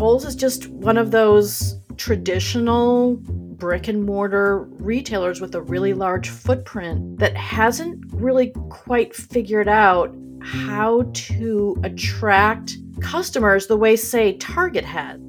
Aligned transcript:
Kohl's 0.00 0.24
is 0.24 0.34
just 0.34 0.66
one 0.68 0.96
of 0.96 1.10
those 1.10 1.78
traditional 1.98 3.16
brick 3.18 3.86
and 3.86 4.02
mortar 4.02 4.60
retailers 4.78 5.42
with 5.42 5.54
a 5.54 5.60
really 5.60 5.92
large 5.92 6.30
footprint 6.30 7.18
that 7.18 7.36
hasn't 7.36 8.02
really 8.10 8.50
quite 8.70 9.14
figured 9.14 9.68
out 9.68 10.16
how 10.40 11.02
to 11.12 11.76
attract 11.84 12.78
customers 13.02 13.66
the 13.66 13.76
way, 13.76 13.94
say, 13.94 14.38
Target 14.38 14.86
had. 14.86 15.20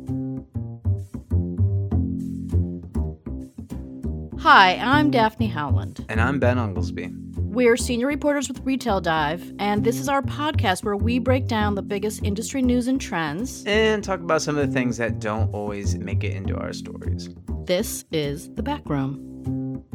Hi, 4.53 4.75
I'm 4.75 5.11
Daphne 5.11 5.47
Howland. 5.47 6.05
And 6.09 6.19
I'm 6.19 6.37
Ben 6.37 6.57
Unglesbee. 6.57 7.15
We're 7.37 7.77
senior 7.77 8.07
reporters 8.07 8.49
with 8.49 8.59
Retail 8.65 8.99
Dive, 8.99 9.53
and 9.59 9.81
this 9.81 9.97
is 9.97 10.09
our 10.09 10.21
podcast 10.21 10.83
where 10.83 10.97
we 10.97 11.19
break 11.19 11.47
down 11.47 11.75
the 11.75 11.81
biggest 11.81 12.21
industry 12.21 12.61
news 12.61 12.87
and 12.87 12.99
trends 12.99 13.63
and 13.65 14.03
talk 14.03 14.19
about 14.19 14.41
some 14.41 14.57
of 14.57 14.67
the 14.67 14.73
things 14.73 14.97
that 14.97 15.19
don't 15.19 15.49
always 15.53 15.97
make 15.97 16.25
it 16.25 16.33
into 16.33 16.57
our 16.57 16.73
stories. 16.73 17.29
This 17.63 18.03
is 18.11 18.53
The 18.55 18.61
Back 18.61 18.81
Room. 18.89 19.85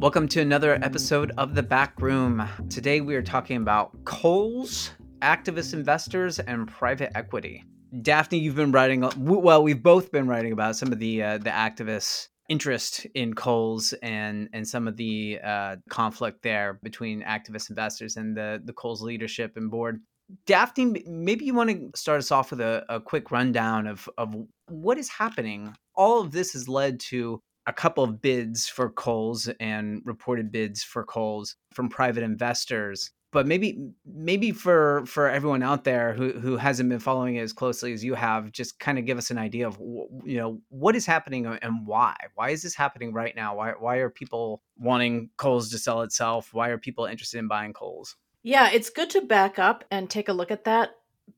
Welcome 0.00 0.28
to 0.28 0.40
another 0.40 0.82
episode 0.82 1.30
of 1.36 1.54
The 1.54 1.62
Back 1.62 2.00
Room. 2.00 2.42
Today 2.70 3.02
we 3.02 3.16
are 3.16 3.22
talking 3.22 3.58
about 3.58 4.02
Kohl's, 4.06 4.92
activist 5.20 5.74
investors, 5.74 6.38
and 6.38 6.66
private 6.66 7.12
equity. 7.14 7.64
Daphne, 8.02 8.38
you've 8.38 8.56
been 8.56 8.72
writing. 8.72 9.08
Well, 9.16 9.62
we've 9.62 9.82
both 9.82 10.10
been 10.10 10.26
writing 10.26 10.52
about 10.52 10.76
some 10.76 10.92
of 10.92 10.98
the 10.98 11.22
uh, 11.22 11.38
the 11.38 11.50
activists 11.50 12.28
interest 12.48 13.06
in 13.14 13.34
Kohl's 13.34 13.92
and 14.02 14.48
and 14.52 14.66
some 14.66 14.88
of 14.88 14.96
the 14.96 15.38
uh, 15.42 15.76
conflict 15.88 16.42
there 16.42 16.78
between 16.82 17.22
activist 17.22 17.70
investors 17.70 18.16
and 18.16 18.36
the 18.36 18.60
the 18.64 18.72
Kohl's 18.72 19.02
leadership 19.02 19.56
and 19.56 19.70
board. 19.70 20.00
Daphne, 20.46 21.04
maybe 21.06 21.44
you 21.44 21.54
want 21.54 21.70
to 21.70 21.90
start 21.94 22.18
us 22.18 22.32
off 22.32 22.50
with 22.50 22.60
a, 22.60 22.84
a 22.88 23.00
quick 23.00 23.30
rundown 23.30 23.86
of 23.86 24.08
of 24.18 24.34
what 24.68 24.98
is 24.98 25.08
happening. 25.08 25.74
All 25.94 26.20
of 26.20 26.32
this 26.32 26.52
has 26.52 26.68
led 26.68 27.00
to 27.00 27.40
a 27.68 27.72
couple 27.72 28.04
of 28.04 28.20
bids 28.22 28.68
for 28.68 28.90
Kohl's 28.90 29.48
and 29.58 30.00
reported 30.04 30.52
bids 30.52 30.82
for 30.82 31.04
Kohl's 31.04 31.56
from 31.72 31.88
private 31.88 32.22
investors 32.22 33.10
but 33.36 33.46
maybe 33.46 33.78
maybe 34.06 34.50
for 34.50 35.04
for 35.04 35.28
everyone 35.28 35.62
out 35.62 35.84
there 35.84 36.14
who 36.14 36.32
who 36.32 36.56
hasn't 36.56 36.88
been 36.88 36.98
following 36.98 37.36
it 37.36 37.42
as 37.42 37.52
closely 37.52 37.92
as 37.92 38.02
you 38.02 38.14
have 38.14 38.50
just 38.50 38.80
kind 38.80 38.98
of 38.98 39.04
give 39.04 39.18
us 39.18 39.30
an 39.30 39.36
idea 39.36 39.68
of 39.68 39.78
you 40.24 40.38
know 40.38 40.58
what 40.70 40.96
is 40.96 41.04
happening 41.04 41.44
and 41.44 41.86
why? 41.86 42.16
Why 42.34 42.48
is 42.48 42.62
this 42.62 42.74
happening 42.74 43.12
right 43.12 43.36
now? 43.36 43.54
Why 43.54 43.72
why 43.72 43.96
are 43.96 44.08
people 44.08 44.62
wanting 44.78 45.28
Kohl's 45.36 45.68
to 45.72 45.78
sell 45.78 46.00
itself? 46.00 46.54
Why 46.54 46.70
are 46.70 46.78
people 46.78 47.04
interested 47.04 47.36
in 47.36 47.46
buying 47.46 47.74
Kohl's? 47.74 48.16
Yeah 48.42 48.70
it's 48.72 48.88
good 48.88 49.10
to 49.10 49.20
back 49.20 49.58
up 49.58 49.84
and 49.90 50.08
take 50.08 50.30
a 50.30 50.32
look 50.32 50.50
at 50.50 50.64
that. 50.64 50.92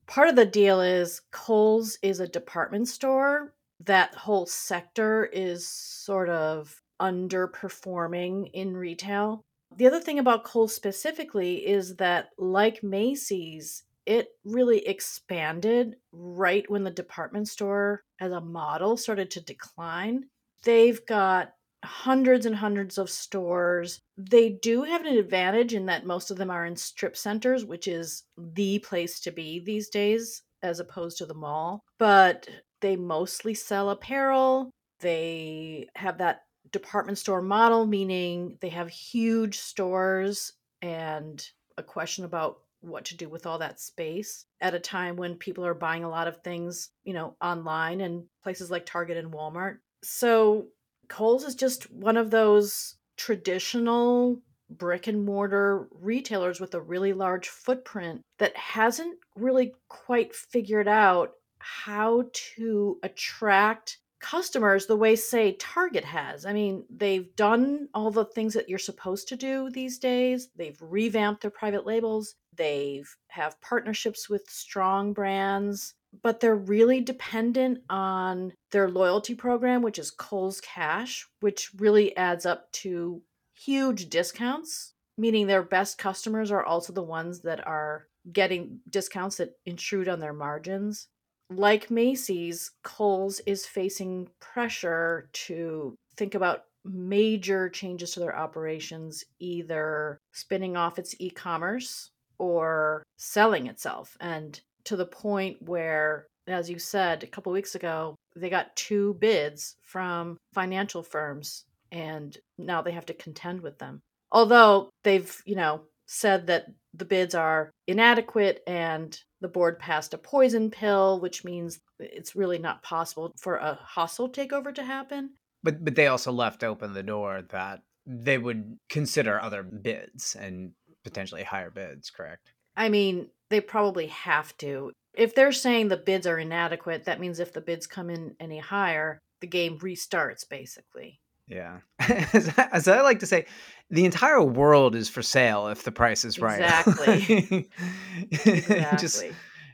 Part 0.07 0.29
of 0.29 0.37
the 0.37 0.45
deal 0.45 0.79
is 0.79 1.19
Kohl's 1.31 1.99
is 2.01 2.21
a 2.21 2.29
department 2.29 2.87
store. 2.87 3.53
That 3.81 4.15
whole 4.15 4.45
sector 4.45 5.25
is 5.25 5.67
sort 5.67 6.29
of 6.29 6.81
underperforming 7.01 8.51
in 8.53 8.77
retail 8.77 9.43
the 9.75 9.87
other 9.87 9.99
thing 9.99 10.19
about 10.19 10.43
Kohl's 10.43 10.75
specifically 10.75 11.67
is 11.67 11.95
that, 11.97 12.29
like 12.37 12.83
Macy's, 12.83 13.83
it 14.05 14.29
really 14.43 14.85
expanded 14.87 15.95
right 16.11 16.69
when 16.69 16.83
the 16.83 16.91
department 16.91 17.47
store 17.47 18.03
as 18.19 18.31
a 18.31 18.41
model 18.41 18.97
started 18.97 19.29
to 19.31 19.41
decline. 19.41 20.25
They've 20.63 21.05
got 21.05 21.51
hundreds 21.85 22.45
and 22.45 22.55
hundreds 22.55 22.97
of 22.97 23.09
stores. 23.09 24.01
They 24.17 24.49
do 24.49 24.83
have 24.83 25.05
an 25.05 25.17
advantage 25.17 25.73
in 25.73 25.85
that 25.85 26.05
most 26.05 26.31
of 26.31 26.37
them 26.37 26.49
are 26.49 26.65
in 26.65 26.75
strip 26.75 27.15
centers, 27.15 27.65
which 27.65 27.87
is 27.87 28.23
the 28.37 28.79
place 28.79 29.19
to 29.21 29.31
be 29.31 29.59
these 29.59 29.89
days 29.89 30.41
as 30.61 30.79
opposed 30.79 31.17
to 31.19 31.25
the 31.25 31.33
mall. 31.33 31.83
But 31.97 32.49
they 32.81 32.95
mostly 32.95 33.53
sell 33.53 33.91
apparel. 33.91 34.71
They 34.99 35.87
have 35.95 36.17
that 36.17 36.41
department 36.71 37.17
store 37.17 37.41
model, 37.41 37.85
meaning 37.85 38.57
they 38.61 38.69
have 38.69 38.89
huge 38.89 39.57
stores 39.59 40.53
and 40.81 41.45
a 41.77 41.83
question 41.83 42.25
about 42.25 42.59
what 42.81 43.05
to 43.05 43.17
do 43.17 43.27
with 43.27 43.45
all 43.45 43.57
that 43.57 43.79
space 43.79 44.45
at 44.61 44.73
a 44.73 44.79
time 44.79 45.15
when 45.15 45.35
people 45.35 45.65
are 45.65 45.73
buying 45.73 46.03
a 46.03 46.09
lot 46.09 46.27
of 46.27 46.41
things, 46.41 46.89
you 47.03 47.13
know, 47.13 47.35
online 47.41 48.01
and 48.01 48.23
places 48.43 48.71
like 48.71 48.85
Target 48.85 49.17
and 49.17 49.33
Walmart. 49.33 49.77
So 50.03 50.67
Kohl's 51.07 51.43
is 51.43 51.55
just 51.55 51.91
one 51.91 52.15
of 52.15 52.31
those 52.31 52.95
traditional 53.17 54.41
brick 54.69 55.07
and 55.07 55.25
mortar 55.25 55.87
retailers 55.91 56.59
with 56.59 56.73
a 56.73 56.81
really 56.81 57.11
large 57.11 57.49
footprint 57.49 58.21
that 58.37 58.55
hasn't 58.55 59.17
really 59.35 59.73
quite 59.89 60.33
figured 60.33 60.87
out 60.87 61.33
how 61.57 62.25
to 62.31 62.97
attract 63.03 63.97
customers 64.19 64.85
the 64.85 64.95
way 64.95 65.15
say 65.15 65.53
target 65.53 66.05
has. 66.05 66.45
I 66.45 66.53
mean 66.53 66.85
they've 66.89 67.35
done 67.35 67.89
all 67.93 68.11
the 68.11 68.25
things 68.25 68.53
that 68.53 68.69
you're 68.69 68.79
supposed 68.79 69.27
to 69.29 69.35
do 69.35 69.69
these 69.69 69.97
days. 69.97 70.49
They've 70.55 70.77
revamped 70.81 71.41
their 71.41 71.51
private 71.51 71.85
labels. 71.85 72.35
They've 72.55 73.09
have 73.29 73.59
partnerships 73.61 74.29
with 74.29 74.49
strong 74.49 75.13
brands 75.13 75.93
but 76.23 76.39
they're 76.39 76.55
really 76.55 77.01
dependent 77.01 77.79
on 77.89 78.51
their 78.71 78.89
loyalty 78.89 79.35
program 79.35 79.81
which 79.81 79.99
is 79.99 80.11
Kohl's 80.11 80.61
Cash 80.61 81.27
which 81.39 81.71
really 81.77 82.15
adds 82.17 82.45
up 82.45 82.71
to 82.73 83.21
huge 83.53 84.09
discounts 84.09 84.93
meaning 85.17 85.47
their 85.47 85.63
best 85.63 85.97
customers 85.97 86.49
are 86.51 86.63
also 86.63 86.93
the 86.93 87.03
ones 87.03 87.41
that 87.41 87.65
are 87.67 88.07
getting 88.31 88.79
discounts 88.89 89.37
that 89.37 89.57
intrude 89.65 90.07
on 90.07 90.19
their 90.19 90.33
margins 90.33 91.07
like 91.49 91.89
Macy's, 91.89 92.71
Kohl's 92.83 93.39
is 93.41 93.65
facing 93.65 94.29
pressure 94.39 95.29
to 95.33 95.95
think 96.15 96.35
about 96.35 96.65
major 96.85 97.69
changes 97.69 98.11
to 98.11 98.19
their 98.19 98.35
operations, 98.35 99.23
either 99.39 100.19
spinning 100.31 100.77
off 100.77 100.99
its 100.99 101.15
e 101.19 101.29
commerce 101.29 102.11
or 102.37 103.03
selling 103.17 103.67
itself. 103.67 104.15
And 104.21 104.59
to 104.85 104.95
the 104.95 105.05
point 105.05 105.61
where, 105.61 106.27
as 106.47 106.69
you 106.69 106.79
said 106.79 107.23
a 107.23 107.27
couple 107.27 107.51
weeks 107.51 107.75
ago, 107.75 108.15
they 108.35 108.49
got 108.49 108.75
two 108.75 109.15
bids 109.15 109.75
from 109.81 110.37
financial 110.53 111.03
firms 111.03 111.65
and 111.91 112.37
now 112.57 112.81
they 112.81 112.91
have 112.91 113.05
to 113.07 113.13
contend 113.13 113.61
with 113.61 113.79
them. 113.79 114.01
Although 114.31 114.89
they've, 115.03 115.41
you 115.45 115.55
know, 115.55 115.81
said 116.05 116.47
that 116.47 116.65
the 116.93 117.05
bids 117.05 117.35
are 117.35 117.71
inadequate 117.87 118.61
and 118.67 119.19
the 119.41 119.47
board 119.47 119.79
passed 119.79 120.13
a 120.13 120.17
poison 120.17 120.69
pill, 120.71 121.19
which 121.19 121.43
means 121.43 121.79
it's 121.99 122.35
really 122.35 122.59
not 122.59 122.83
possible 122.83 123.31
for 123.39 123.55
a 123.55 123.75
hostile 123.75 124.29
takeover 124.29 124.73
to 124.73 124.83
happen. 124.83 125.31
But 125.63 125.83
but 125.83 125.95
they 125.95 126.07
also 126.07 126.31
left 126.31 126.63
open 126.63 126.93
the 126.93 127.03
door 127.03 127.43
that 127.49 127.81
they 128.05 128.37
would 128.37 128.77
consider 128.89 129.39
other 129.39 129.63
bids 129.63 130.35
and 130.35 130.71
potentially 131.03 131.43
higher 131.43 131.69
bids, 131.69 132.09
correct? 132.09 132.53
I 132.75 132.89
mean, 132.89 133.29
they 133.49 133.61
probably 133.61 134.07
have 134.07 134.55
to. 134.57 134.91
If 135.13 135.35
they're 135.35 135.51
saying 135.51 135.87
the 135.87 135.97
bids 135.97 136.27
are 136.27 136.39
inadequate, 136.39 137.05
that 137.05 137.19
means 137.19 137.39
if 137.39 137.53
the 137.53 137.61
bids 137.61 137.87
come 137.87 138.09
in 138.09 138.35
any 138.39 138.59
higher, 138.59 139.19
the 139.41 139.47
game 139.47 139.77
restarts 139.79 140.47
basically. 140.47 141.19
Yeah. 141.49 141.79
As, 141.99 142.53
as 142.71 142.87
I 142.87 143.01
like 143.01 143.19
to 143.19 143.25
say, 143.25 143.45
the 143.89 144.05
entire 144.05 144.41
world 144.41 144.95
is 144.95 145.09
for 145.09 145.23
sale 145.23 145.67
if 145.67 145.83
the 145.83 145.91
price 145.91 146.23
is 146.23 146.39
right. 146.39 146.61
Exactly. 146.61 147.69
exactly. 148.31 148.97
Just 148.97 149.23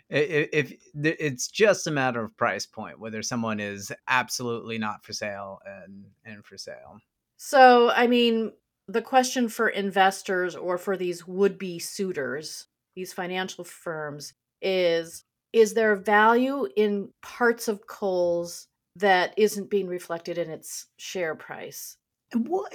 if, 0.10 0.50
if 0.54 0.74
it's 1.04 1.48
just 1.48 1.88
a 1.88 1.92
matter 1.92 2.24
of 2.24 2.36
price 2.38 2.66
point 2.66 3.00
whether 3.00 3.22
someone 3.22 3.60
is 3.60 3.92
absolutely 4.08 4.78
not 4.78 5.04
for 5.04 5.14
sale 5.14 5.60
and 5.66 6.06
and 6.24 6.46
for 6.46 6.58
sale. 6.58 7.00
So, 7.38 7.92
I 7.92 8.08
mean, 8.08 8.54
the 8.88 9.02
question 9.02 9.50
for 9.50 9.68
investors 9.68 10.56
or 10.56 10.78
for 10.78 10.96
these 10.96 11.28
would-be 11.28 11.80
suitors, 11.80 12.68
these 12.96 13.12
financial 13.12 13.64
firms 13.64 14.34
is 14.62 15.26
is 15.52 15.74
there 15.74 15.96
value 15.96 16.68
in 16.76 17.10
parts 17.22 17.68
of 17.68 17.88
Kohl's 17.88 18.68
that 18.96 19.34
isn't 19.38 19.70
being 19.70 19.88
reflected 19.88 20.38
in 20.38 20.50
its 20.50 20.88
share 20.98 21.36
price. 21.36 21.98
And 22.32 22.48
what 22.48 22.74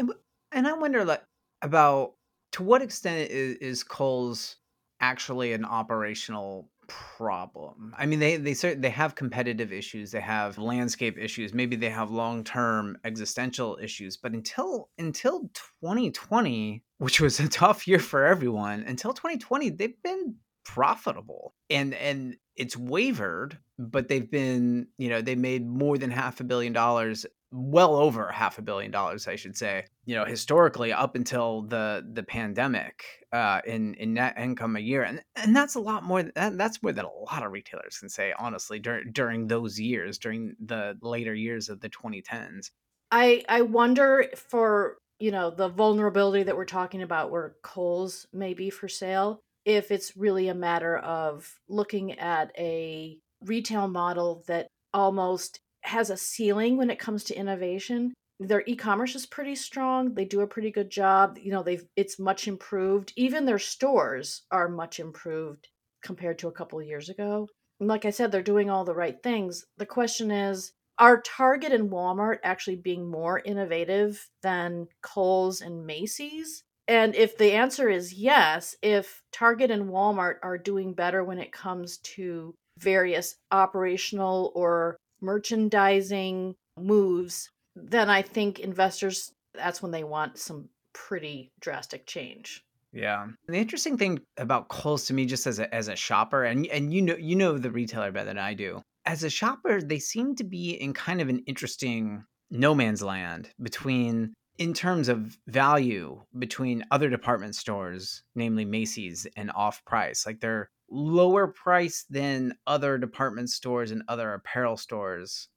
and 0.52 0.69
I 0.69 0.72
wonder 0.75 1.05
like 1.05 1.22
about 1.62 2.14
to 2.52 2.62
what 2.62 2.82
extent 2.82 3.31
is, 3.31 3.56
is 3.56 3.84
Kohl's 3.84 4.56
actually 5.00 5.52
an 5.52 5.64
operational 5.64 6.70
problem? 6.88 7.94
I 7.96 8.06
mean, 8.06 8.19
they 8.19 8.37
they 8.37 8.55
certainly 8.55 8.82
they 8.82 8.90
have 8.90 9.14
competitive 9.14 9.72
issues, 9.72 10.11
they 10.11 10.20
have 10.20 10.58
landscape 10.58 11.17
issues, 11.19 11.55
maybe 11.55 11.76
they 11.76 11.90
have 11.90 12.11
long 12.11 12.44
term 12.44 12.99
existential 13.05 13.78
issues. 13.82 14.17
But 14.17 14.32
until 14.32 14.90
until 14.99 15.50
2020, 15.82 16.82
which 16.99 17.20
was 17.20 17.40
a 17.40 17.49
tough 17.49 17.87
year 17.88 17.99
for 17.99 18.26
everyone, 18.26 18.84
until 18.87 19.12
2020, 19.12 19.70
they've 19.70 20.02
been 20.02 20.37
profitable 20.64 21.55
and 21.70 21.94
and 21.94 22.37
it's 22.61 22.77
wavered 22.77 23.59
but 23.79 24.09
they've 24.09 24.31
been 24.31 24.87
you 24.99 25.09
know 25.09 25.21
they 25.21 25.35
made 25.35 25.67
more 25.67 25.99
than 25.99 26.11
half 26.11 26.41
a 26.41 26.45
billion 26.45 26.73
dollars 26.73 27.27
well 27.53 27.97
over 27.97 28.31
half 28.31 28.59
a 28.59 28.62
billion 28.62 28.91
dollars, 28.91 29.27
I 29.27 29.37
should 29.37 29.57
say. 29.57 29.87
You 30.05 30.15
know, 30.15 30.25
historically, 30.25 30.93
up 30.93 31.17
until 31.17 31.62
the 31.62 32.07
the 32.12 32.23
pandemic, 32.23 33.05
uh, 33.33 33.61
in 33.67 33.95
in 33.95 34.15
net 34.15 34.39
income 34.39 34.77
a 34.77 34.81
year, 34.81 35.03
and 35.03 35.23
and 35.37 35.55
that's 35.55 35.75
a 35.75 35.81
lot 35.81 36.05
more. 36.05 36.23
That, 36.23 36.57
that's 36.57 36.83
more 36.83 36.93
than 36.93 37.05
a 37.05 37.33
lot 37.33 37.45
of 37.45 37.53
retailers 37.53 37.99
can 37.99 38.09
say, 38.09 38.33
honestly, 38.39 38.79
during 38.79 39.13
during 39.13 39.47
those 39.47 39.79
years, 39.79 40.19
during 40.19 40.55
the 40.65 40.97
later 41.03 41.35
years 41.35 41.69
of 41.69 41.81
the 41.81 41.91
2010s. 41.91 42.71
I 43.11 43.43
I 43.49 43.63
wonder 43.63 44.27
for 44.37 44.99
you 45.19 45.31
know 45.31 45.51
the 45.51 45.69
vulnerability 45.69 46.45
that 46.45 46.56
we're 46.56 46.65
talking 46.65 47.03
about, 47.03 47.31
where 47.31 47.56
Kohl's 47.63 48.27
may 48.33 48.55
be 48.55 48.71
for 48.71 48.89
sale, 48.89 49.43
if 49.76 49.90
it's 49.90 50.17
really 50.17 50.49
a 50.49 50.55
matter 50.55 50.99
of 50.99 51.52
looking 51.69 52.19
at 52.19 52.52
a 52.58 53.19
retail 53.43 53.88
model 53.88 54.44
that 54.46 54.67
almost 54.93 55.58
has 55.82 56.11
a 56.11 56.17
ceiling 56.17 56.76
when 56.76 56.90
it 56.90 56.99
comes 56.99 57.25
to 57.25 57.34
innovation. 57.34 58.12
Their 58.38 58.62
e-commerce 58.67 59.14
is 59.14 59.26
pretty 59.26 59.55
strong. 59.55 60.14
They 60.14 60.25
do 60.25 60.40
a 60.40 60.46
pretty 60.46 60.70
good 60.70 60.90
job. 60.90 61.38
You 61.40 61.52
know, 61.52 61.62
they've 61.62 61.84
it's 61.96 62.19
much 62.19 62.49
improved. 62.49 63.12
Even 63.17 63.44
their 63.44 63.58
stores 63.58 64.43
are 64.50 64.69
much 64.69 64.99
improved 64.99 65.69
compared 66.02 66.38
to 66.38 66.49
a 66.49 66.52
couple 66.52 66.81
of 66.81 66.87
years 66.87 67.08
ago. 67.08 67.49
And 67.81 67.88
like 67.88 68.05
I 68.05 68.11
said, 68.11 68.32
they're 68.32 68.43
doing 68.43 68.70
all 68.70 68.84
the 68.84 68.94
right 68.94 69.22
things. 69.22 69.64
The 69.76 69.87
question 69.87 70.31
is, 70.31 70.72
are 70.99 71.22
Target 71.22 71.72
and 71.72 71.90
Walmart 71.90 72.38
actually 72.43 72.76
being 72.76 73.11
more 73.11 73.40
innovative 73.44 74.28
than 74.43 74.88
Kohl's 75.02 75.62
and 75.62 75.87
Macy's? 75.87 76.62
And 76.91 77.15
if 77.15 77.39
the 77.39 77.53
answer 77.53 77.89
is 77.89 78.15
yes, 78.15 78.75
if 78.83 79.23
Target 79.31 79.71
and 79.71 79.91
Walmart 79.91 80.39
are 80.43 80.59
doing 80.59 80.93
better 80.93 81.23
when 81.23 81.39
it 81.39 81.53
comes 81.53 81.99
to 81.99 82.53
various 82.79 83.37
operational 83.53 84.51
or 84.57 84.97
merchandising 85.21 86.57
moves, 86.77 87.49
then 87.77 88.11
I 88.11 88.23
think 88.23 88.59
investors, 88.59 89.33
that's 89.55 89.81
when 89.81 89.93
they 89.93 90.03
want 90.03 90.37
some 90.37 90.69
pretty 90.93 91.53
drastic 91.61 92.07
change. 92.07 92.65
Yeah. 92.93 93.29
The 93.47 93.55
interesting 93.55 93.97
thing 93.97 94.19
about 94.37 94.69
Kohl's 94.69 95.05
to 95.07 95.15
me, 95.15 95.27
just 95.27 95.47
as 95.47 95.61
a 95.61 95.73
as 95.73 95.87
a 95.87 95.95
shopper, 95.95 96.43
and 96.43 96.67
and 96.67 96.93
you 96.93 97.03
know 97.03 97.17
you 97.17 97.37
know 97.37 97.57
the 97.57 97.71
retailer 97.71 98.11
better 98.11 98.27
than 98.27 98.39
I 98.39 98.55
do. 98.55 98.83
As 99.07 99.23
a 99.23 99.31
shopper, 99.31 99.81
they 99.81 100.01
seem 100.01 100.35
to 100.35 100.45
be 100.45 100.73
in 100.73 100.93
kind 100.93 101.21
of 101.21 101.29
an 101.29 101.45
interesting 101.47 102.25
no 102.51 102.75
man's 102.75 103.01
land 103.01 103.49
between 103.63 104.35
in 104.61 104.75
terms 104.75 105.09
of 105.09 105.39
value 105.47 106.21
between 106.39 106.85
other 106.91 107.09
department 107.09 107.55
stores, 107.55 108.23
namely 108.35 108.67
Macy's 108.67 109.27
and 109.35 109.51
off 109.53 109.83
price. 109.87 110.27
Like 110.27 110.39
they're 110.39 110.71
lower 110.91 111.47
price 111.47 112.05
than 112.11 112.53
other 112.67 112.99
department 112.99 113.49
stores 113.49 113.91
and 113.91 114.03
other 114.07 114.35
apparel 114.35 114.77
stores, 114.77 115.49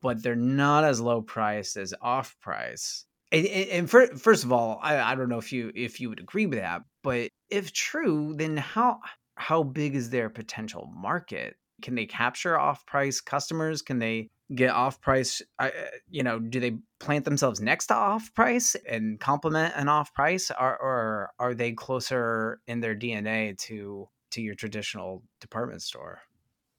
but 0.00 0.22
they're 0.22 0.36
not 0.36 0.84
as 0.84 1.00
low 1.00 1.20
price 1.20 1.76
as 1.76 1.92
off 2.00 2.36
price. 2.40 3.06
And, 3.32 3.44
and 3.44 3.90
for, 3.90 4.06
first 4.06 4.44
of 4.44 4.52
all, 4.52 4.78
I, 4.80 4.98
I 5.00 5.14
don't 5.16 5.28
know 5.28 5.38
if 5.38 5.52
you 5.52 5.72
if 5.74 6.00
you 6.00 6.08
would 6.08 6.20
agree 6.20 6.46
with 6.46 6.60
that, 6.60 6.82
but 7.02 7.30
if 7.50 7.72
true, 7.72 8.34
then 8.36 8.56
how 8.56 9.00
how 9.34 9.64
big 9.64 9.96
is 9.96 10.10
their 10.10 10.30
potential 10.30 10.88
market? 10.94 11.56
Can 11.82 11.94
they 11.94 12.06
capture 12.06 12.58
off 12.58 12.84
price 12.86 13.20
customers? 13.20 13.82
Can 13.82 13.98
they 13.98 14.30
get 14.54 14.70
off 14.70 15.00
price? 15.00 15.42
Uh, 15.58 15.70
you 16.10 16.22
know, 16.22 16.38
do 16.38 16.60
they 16.60 16.78
plant 17.00 17.24
themselves 17.24 17.60
next 17.60 17.86
to 17.86 17.94
off 17.94 18.32
price 18.34 18.76
and 18.88 19.20
complement 19.20 19.74
an 19.76 19.88
off 19.88 20.12
price, 20.14 20.50
or, 20.50 20.76
or 20.80 21.30
are 21.38 21.54
they 21.54 21.72
closer 21.72 22.60
in 22.66 22.80
their 22.80 22.96
DNA 22.96 23.56
to 23.58 24.08
to 24.30 24.42
your 24.42 24.54
traditional 24.54 25.22
department 25.40 25.82
store? 25.82 26.20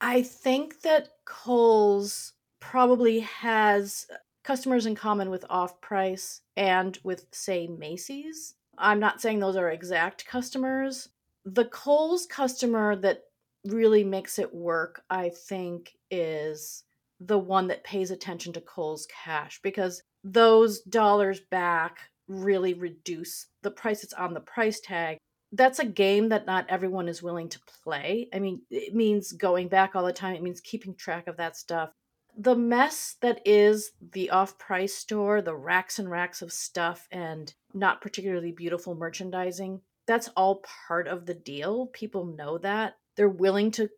I 0.01 0.22
think 0.22 0.81
that 0.81 1.10
Kohl's 1.25 2.34
probably 2.60 3.22
has 3.22 4.07
customers 4.44 4.86
in 4.86 4.95
common 4.95 5.30
with 5.30 5.45
off 5.50 5.80
price 5.81 6.42
and 6.56 6.98
with, 7.04 7.25
say, 7.31 7.68
Macy's. 7.68 8.56
I'm 8.78 9.00
not 9.00 9.22
saying 9.22 9.40
those 9.40 9.56
are 9.56 9.69
exact 9.69 10.25
customers. 10.25 11.10
The 11.45 11.66
Kohl's 11.66 12.25
customer 12.25 12.95
that 12.98 13.24
really 13.66 14.04
makes 14.04 14.40
it 14.40 14.54
work, 14.54 15.04
I 15.10 15.30
think, 15.30 15.94
is 16.10 16.84
the 17.20 17.38
one 17.38 17.68
that 17.68 17.84
pays 17.84 18.12
attention 18.12 18.54
to 18.54 18.62
Kohl's 18.62 19.08
cash 19.08 19.60
because 19.62 20.02
those 20.24 20.80
dollars 20.82 21.42
back 21.52 22.00
really 22.28 22.74
reduce 22.74 23.48
the 23.62 23.72
price 23.72 24.02
that's 24.02 24.14
on 24.14 24.34
the 24.34 24.40
price 24.40 24.80
tag 24.80 25.18
that's 25.52 25.80
a 25.80 25.86
game 25.86 26.30
that 26.30 26.46
not 26.46 26.66
everyone 26.70 27.08
is 27.08 27.24
willing 27.24 27.50
to 27.50 27.60
play. 27.84 28.30
I 28.34 28.40
mean, 28.40 28.62
it 28.70 28.94
means 28.94 29.32
going 29.32 29.68
back 29.68 29.96
all 29.96 30.06
the 30.06 30.14
time, 30.14 30.36
it 30.36 30.44
means 30.44 30.62
keeping 30.62 30.96
track 30.96 31.28
of 31.28 31.38
that 31.38 31.58
stuff. 31.58 31.92
The 32.38 32.56
mess 32.56 33.16
that 33.22 33.42
is 33.46 33.92
the 34.14 34.30
off 34.30 34.58
price 34.58 34.94
store, 34.94 35.42
the 35.42 35.56
racks 35.56 35.98
and 36.00 36.10
racks 36.10 36.42
of 36.42 36.54
stuff, 36.54 37.08
and 37.12 37.54
not 37.74 38.02
particularly 38.02 38.52
beautiful 38.52 38.96
merchandising, 38.96 39.82
that's 40.06 40.30
all 40.38 40.64
part 40.88 41.08
of 41.08 41.26
the 41.26 41.34
deal. 41.34 41.88
People 41.88 42.26
know 42.26 42.58
that. 42.60 42.98
They're 43.19 43.27
willing 43.27 43.71
to 43.71 43.89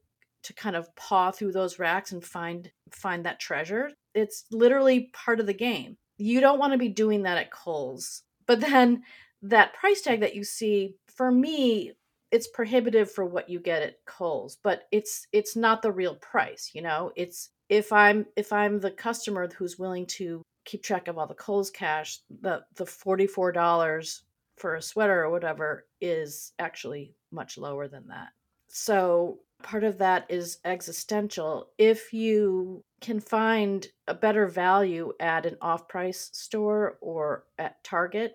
to 0.43 0.53
kind 0.53 0.75
of 0.75 0.95
paw 0.95 1.29
through 1.29 1.51
those 1.51 1.77
racks 1.77 2.11
and 2.11 2.25
find 2.25 2.71
find 2.89 3.23
that 3.23 3.39
treasure. 3.39 3.91
It's 4.15 4.45
literally 4.51 5.11
part 5.13 5.39
of 5.39 5.45
the 5.45 5.53
game. 5.53 5.97
You 6.17 6.41
don't 6.41 6.57
want 6.57 6.73
to 6.73 6.79
be 6.79 6.89
doing 6.89 7.21
that 7.21 7.37
at 7.37 7.51
Kohl's. 7.51 8.23
But 8.47 8.61
then 8.61 9.03
that 9.43 9.75
price 9.75 10.01
tag 10.01 10.21
that 10.21 10.33
you 10.33 10.43
see 10.43 10.95
for 11.07 11.31
me 11.31 11.93
it's 12.31 12.47
prohibitive 12.47 13.11
for 13.11 13.25
what 13.25 13.47
you 13.47 13.59
get 13.59 13.83
at 13.83 14.03
Kohl's, 14.05 14.57
but 14.63 14.87
it's 14.91 15.27
it's 15.31 15.55
not 15.55 15.83
the 15.83 15.91
real 15.91 16.15
price, 16.15 16.71
you 16.73 16.81
know? 16.81 17.11
It's 17.15 17.49
if 17.69 17.93
I'm 17.93 18.25
if 18.35 18.51
I'm 18.51 18.79
the 18.79 18.89
customer 18.89 19.47
who's 19.55 19.77
willing 19.77 20.07
to 20.17 20.41
keep 20.65 20.81
track 20.81 21.07
of 21.07 21.19
all 21.19 21.27
the 21.27 21.35
Kohl's 21.35 21.69
cash, 21.69 22.21
the 22.41 22.63
the 22.75 22.85
$44 22.85 24.21
for 24.57 24.75
a 24.75 24.81
sweater 24.81 25.23
or 25.23 25.29
whatever 25.29 25.85
is 25.99 26.53
actually 26.57 27.13
much 27.31 27.59
lower 27.59 27.87
than 27.87 28.07
that. 28.07 28.29
So 28.71 29.39
part 29.61 29.83
of 29.83 29.97
that 29.99 30.25
is 30.29 30.59
existential. 30.63 31.67
If 31.77 32.13
you 32.13 32.83
can 33.01 33.19
find 33.19 33.85
a 34.07 34.13
better 34.13 34.47
value 34.47 35.11
at 35.19 35.45
an 35.45 35.57
off-price 35.61 36.29
store 36.33 36.97
or 37.01 37.43
at 37.59 37.83
Target 37.83 38.33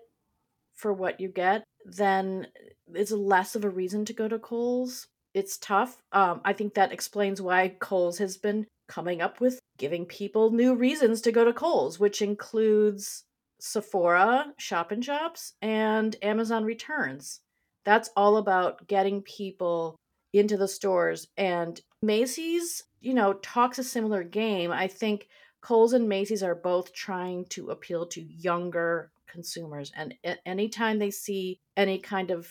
for 0.75 0.93
what 0.93 1.19
you 1.19 1.27
get, 1.27 1.63
then 1.85 2.47
it's 2.93 3.11
less 3.11 3.55
of 3.55 3.65
a 3.65 3.69
reason 3.69 4.05
to 4.05 4.13
go 4.13 4.27
to 4.27 4.37
Kohl's. 4.37 5.07
It's 5.33 5.57
tough. 5.57 6.03
Um, 6.11 6.41
I 6.45 6.53
think 6.53 6.75
that 6.75 6.91
explains 6.91 7.41
why 7.41 7.75
Kohl's 7.79 8.19
has 8.19 8.37
been 8.37 8.67
coming 8.87 9.21
up 9.21 9.41
with 9.41 9.59
giving 9.77 10.05
people 10.05 10.51
new 10.51 10.75
reasons 10.75 11.21
to 11.21 11.31
go 11.31 11.45
to 11.45 11.53
Kohl's, 11.53 11.99
which 11.99 12.21
includes 12.21 13.23
Sephora, 13.59 14.53
Shop 14.57 14.91
and 14.91 15.03
Shops, 15.03 15.53
and 15.61 16.15
Amazon 16.21 16.63
Returns. 16.63 17.39
That's 17.85 18.09
all 18.15 18.37
about 18.37 18.87
getting 18.87 19.21
people 19.23 19.95
into 20.39 20.57
the 20.57 20.67
stores. 20.67 21.27
And 21.37 21.79
Macy's, 22.01 22.83
you 23.01 23.13
know, 23.13 23.33
talks 23.33 23.79
a 23.79 23.83
similar 23.83 24.23
game. 24.23 24.71
I 24.71 24.87
think 24.87 25.27
Kohl's 25.61 25.93
and 25.93 26.07
Macy's 26.07 26.43
are 26.43 26.55
both 26.55 26.93
trying 26.93 27.45
to 27.49 27.69
appeal 27.69 28.07
to 28.07 28.21
younger 28.21 29.11
consumers. 29.27 29.91
And 29.95 30.15
anytime 30.45 30.99
they 30.99 31.11
see 31.11 31.59
any 31.75 31.99
kind 31.99 32.31
of 32.31 32.49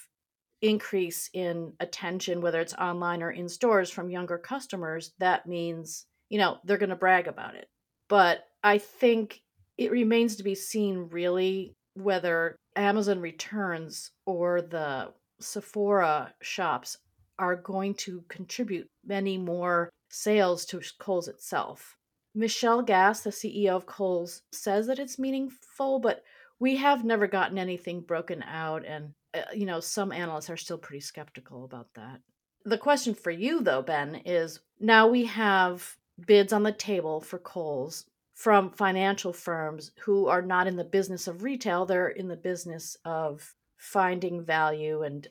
increase 0.62 1.30
in 1.32 1.72
attention, 1.80 2.40
whether 2.40 2.60
it's 2.60 2.74
online 2.74 3.22
or 3.22 3.30
in 3.30 3.48
stores 3.48 3.90
from 3.90 4.10
younger 4.10 4.38
customers, 4.38 5.12
that 5.18 5.46
means, 5.46 6.06
you 6.28 6.38
know, 6.38 6.58
they're 6.64 6.78
going 6.78 6.90
to 6.90 6.96
brag 6.96 7.28
about 7.28 7.54
it. 7.54 7.68
But 8.08 8.44
I 8.62 8.78
think 8.78 9.40
it 9.78 9.90
remains 9.90 10.36
to 10.36 10.42
be 10.42 10.54
seen 10.54 11.08
really 11.10 11.74
whether 11.94 12.56
Amazon 12.74 13.20
returns 13.20 14.10
or 14.26 14.62
the 14.62 15.12
Sephora 15.40 16.34
shops 16.42 16.98
are 17.38 17.56
going 17.56 17.94
to 17.94 18.24
contribute 18.28 18.88
many 19.04 19.38
more 19.38 19.90
sales 20.08 20.64
to 20.66 20.80
Kohl's 20.98 21.28
itself. 21.28 21.96
Michelle 22.34 22.82
Gass, 22.82 23.20
the 23.20 23.30
CEO 23.30 23.70
of 23.70 23.86
Kohl's, 23.86 24.42
says 24.52 24.86
that 24.86 24.98
it's 24.98 25.18
meaningful, 25.18 25.98
but 25.98 26.22
we 26.58 26.76
have 26.76 27.04
never 27.04 27.26
gotten 27.26 27.58
anything 27.58 28.00
broken 28.00 28.42
out 28.42 28.84
and 28.84 29.12
uh, 29.34 29.40
you 29.54 29.66
know 29.66 29.80
some 29.80 30.12
analysts 30.12 30.50
are 30.50 30.56
still 30.56 30.78
pretty 30.78 31.00
skeptical 31.00 31.64
about 31.64 31.88
that 31.94 32.20
the 32.64 32.78
question 32.78 33.14
for 33.14 33.30
you 33.30 33.60
though 33.60 33.82
ben 33.82 34.22
is 34.24 34.60
now 34.80 35.06
we 35.06 35.24
have 35.24 35.96
bids 36.26 36.52
on 36.52 36.62
the 36.62 36.72
table 36.72 37.20
for 37.20 37.38
Kohl's 37.38 38.06
from 38.34 38.70
financial 38.70 39.32
firms 39.32 39.92
who 40.00 40.26
are 40.26 40.42
not 40.42 40.66
in 40.66 40.76
the 40.76 40.84
business 40.84 41.26
of 41.26 41.42
retail 41.42 41.84
they're 41.86 42.08
in 42.08 42.28
the 42.28 42.36
business 42.36 42.96
of 43.04 43.54
finding 43.76 44.42
value 44.42 45.02
and 45.02 45.28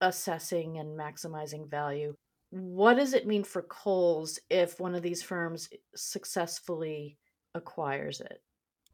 assessing 0.00 0.78
and 0.78 0.98
maximizing 0.98 1.68
value 1.70 2.14
what 2.50 2.94
does 2.94 3.12
it 3.12 3.26
mean 3.26 3.44
for 3.44 3.62
Kohl's 3.62 4.38
if 4.50 4.78
one 4.78 4.94
of 4.94 5.02
these 5.02 5.22
firms 5.22 5.68
successfully 5.94 7.18
acquires 7.54 8.20
it 8.20 8.40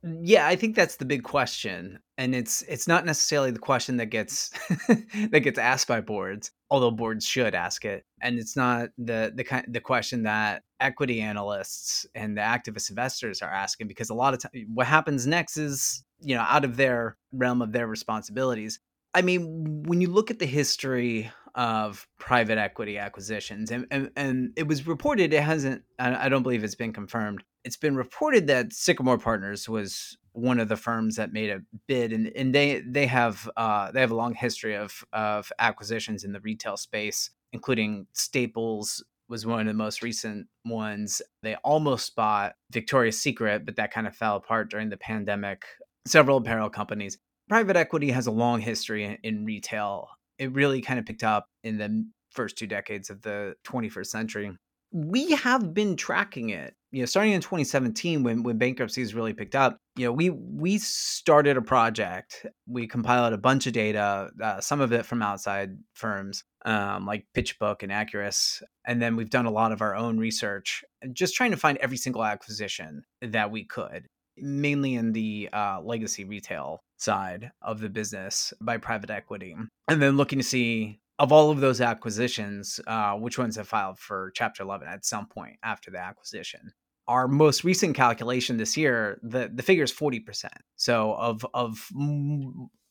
mm, 0.05 0.21
Yeah, 0.23 0.47
I 0.47 0.57
think 0.57 0.75
that's 0.75 0.97
the 0.97 1.05
big 1.05 1.23
question, 1.23 1.99
and 2.17 2.35
it's 2.35 2.63
it's 2.63 2.89
not 2.89 3.05
necessarily 3.05 3.51
the 3.51 3.59
question 3.59 3.97
that 3.99 4.07
gets 4.07 4.51
that 5.31 5.43
gets 5.43 5.59
asked 5.59 5.89
by 5.89 6.01
boards, 6.01 6.51
although 6.71 6.91
boards 6.91 7.27
should 7.27 7.55
ask 7.55 7.85
it, 7.85 8.05
and 8.23 8.39
it's 8.39 8.57
not 8.57 8.91
the 8.99 9.33
the 9.35 9.45
kind 9.45 9.67
the 9.69 9.81
question 9.81 10.23
that 10.23 10.63
equity 10.81 11.21
analysts 11.21 12.07
and 12.15 12.37
the 12.37 12.41
activist 12.41 12.91
investors 12.91 13.43
are 13.43 13.53
asking 13.53 13.87
because 13.87 14.11
a 14.11 14.15
lot 14.15 14.35
of 14.35 14.41
time 14.41 14.51
what 14.75 14.87
happens 14.87 15.27
next 15.27 15.57
is 15.57 16.05
you 16.21 16.35
know 16.35 16.43
out 16.49 16.65
of 16.65 16.77
their 16.77 17.17
realm 17.33 17.63
of 17.63 17.73
their 17.73 17.87
responsibilities. 17.87 18.81
I 19.15 19.23
mean, 19.23 19.85
when 19.85 20.01
you 20.01 20.09
look 20.09 20.31
at 20.31 20.39
the 20.39 20.47
history 20.47 21.31
of 21.55 22.07
private 22.19 22.57
equity 22.57 22.99
acquisitions, 22.99 23.71
and 23.71 23.87
and, 23.91 24.11
and 24.17 24.53
it 24.57 24.67
was 24.67 24.87
reported, 24.87 25.35
it 25.35 25.43
hasn't, 25.43 25.83
I, 25.99 26.29
don't 26.31 26.43
believe 26.43 26.65
it's 26.65 26.75
been 26.75 26.95
confirmed 26.95 27.45
it's 27.65 27.77
been 27.77 27.97
reported 27.97 28.47
that 28.49 28.73
Sycamore 28.73 29.19
Partners 29.19 29.69
was 29.69 30.17
one 30.33 30.59
of 30.59 30.69
the 30.69 30.77
firms 30.77 31.17
that 31.17 31.33
made 31.33 31.51
a 31.51 31.61
bid, 31.87 32.13
and, 32.13 32.29
and 32.35 32.55
they 32.55 32.81
they 32.81 33.07
have 33.07 33.49
uh, 33.57 33.91
they 33.93 34.01
have 34.01 34.11
a 34.11 34.17
long 34.17 34.35
history 34.35 34.77
of 34.77 35.05
of 35.13 35.53
acquisitions 35.59 36.25
in 36.25 36.33
the 36.33 36.41
retail 36.41 36.77
space, 36.77 37.31
including 37.53 38.07
Staples 38.13 39.05
was 39.29 39.47
one 39.47 39.61
of 39.61 39.67
the 39.67 39.75
most 39.75 40.03
recent 40.03 40.47
ones. 40.65 41.23
They 41.43 41.55
almost 41.57 42.15
bought 42.17 42.55
Victoria's 42.71 43.21
Secret, 43.21 43.65
but 43.65 43.77
that 43.77 43.93
kind 43.93 44.07
of 44.07 44.17
fell 44.17 44.37
apart 44.37 44.71
during 44.71 44.91
the 44.91 44.97
pandemic. 44.97 45.65
Several 46.07 46.39
apparel 46.39 46.69
companies. 46.69 47.19
Private 47.53 47.77
equity 47.77 48.11
has 48.13 48.27
a 48.27 48.31
long 48.31 48.63
history 48.63 49.19
in, 49.23 49.45
retail. 49.45 50.09
It 50.39 50.55
really 50.55 50.81
kind 50.81 50.99
of 50.99 51.05
picked 51.05 51.23
up 51.23 51.51
in 51.63 51.77
the 51.77 52.07
first 52.31 52.57
two 52.57 52.67
decades 52.67 53.11
of 53.11 53.21
the 53.21 53.57
21st 53.67 54.07
century. 54.07 54.57
We 54.91 55.33
have 55.33 55.75
been 55.75 55.97
tracking 55.97 56.49
it 56.49 56.73
you 56.93 57.01
know 57.01 57.07
starting 57.07 57.33
in 57.33 57.41
2017 57.41 58.23
when 58.23 58.43
when 58.43 58.59
bankruptcies 58.59 59.15
really 59.15 59.33
picked 59.33 59.55
up 59.55 59.79
you 59.97 60.07
know 60.07 60.13
we 60.13 60.31
we 60.31 60.79
started 60.79 61.57
a 61.57 61.63
project. 61.63 62.47
We 62.67 62.87
compiled 62.87 63.33
a 63.33 63.39
bunch 63.39 63.67
of 63.67 63.73
data 63.73 64.31
uh, 64.43 64.61
some 64.61 64.81
of 64.81 64.93
it 64.93 65.05
from 65.05 65.23
outside 65.23 65.77
firms 65.95 66.45
um, 66.65 67.07
like 67.07 67.27
pitchbook 67.35 67.83
and 67.83 67.91
Acuris 67.91 68.63
and 68.87 69.03
then 69.03 69.17
we've 69.17 69.31
done 69.31 69.47
a 69.47 69.51
lot 69.51 69.73
of 69.73 69.81
our 69.81 69.97
own 69.97 70.19
research 70.19 70.85
just 71.13 71.35
trying 71.35 71.51
to 71.51 71.57
find 71.57 71.79
every 71.79 71.97
single 71.97 72.25
acquisition 72.25 73.05
that 73.23 73.51
we 73.51 73.65
could 73.65 74.07
mainly 74.37 74.95
in 74.95 75.13
the 75.13 75.49
uh, 75.53 75.81
legacy 75.83 76.25
retail 76.25 76.83
side 76.97 77.51
of 77.61 77.81
the 77.81 77.89
business 77.89 78.53
by 78.61 78.77
private 78.77 79.11
equity 79.11 79.55
and 79.89 80.03
then 80.03 80.17
looking 80.17 80.39
to 80.39 80.45
see 80.45 81.01
of 81.19 81.31
all 81.31 81.51
of 81.51 81.61
those 81.61 81.81
acquisitions, 81.81 82.81
uh, 82.87 83.13
which 83.15 83.39
ones 83.39 83.57
have 83.57 83.69
filed 83.69 83.99
for 83.99 84.33
Chapter 84.35 84.63
11 84.63 84.89
at 84.89 85.05
some 85.05 85.27
point 85.27 85.57
after 85.63 85.91
the 85.91 85.99
acquisition? 85.99 86.73
Our 87.07 87.29
most 87.29 87.65
recent 87.65 87.95
calculation 87.97 88.57
this 88.57 88.77
year, 88.77 89.19
the 89.23 89.51
the 89.53 89.63
figure 89.63 89.85
is 89.85 89.93
40%. 89.93 90.47
So 90.77 91.15
of 91.15 91.45
of 91.53 91.89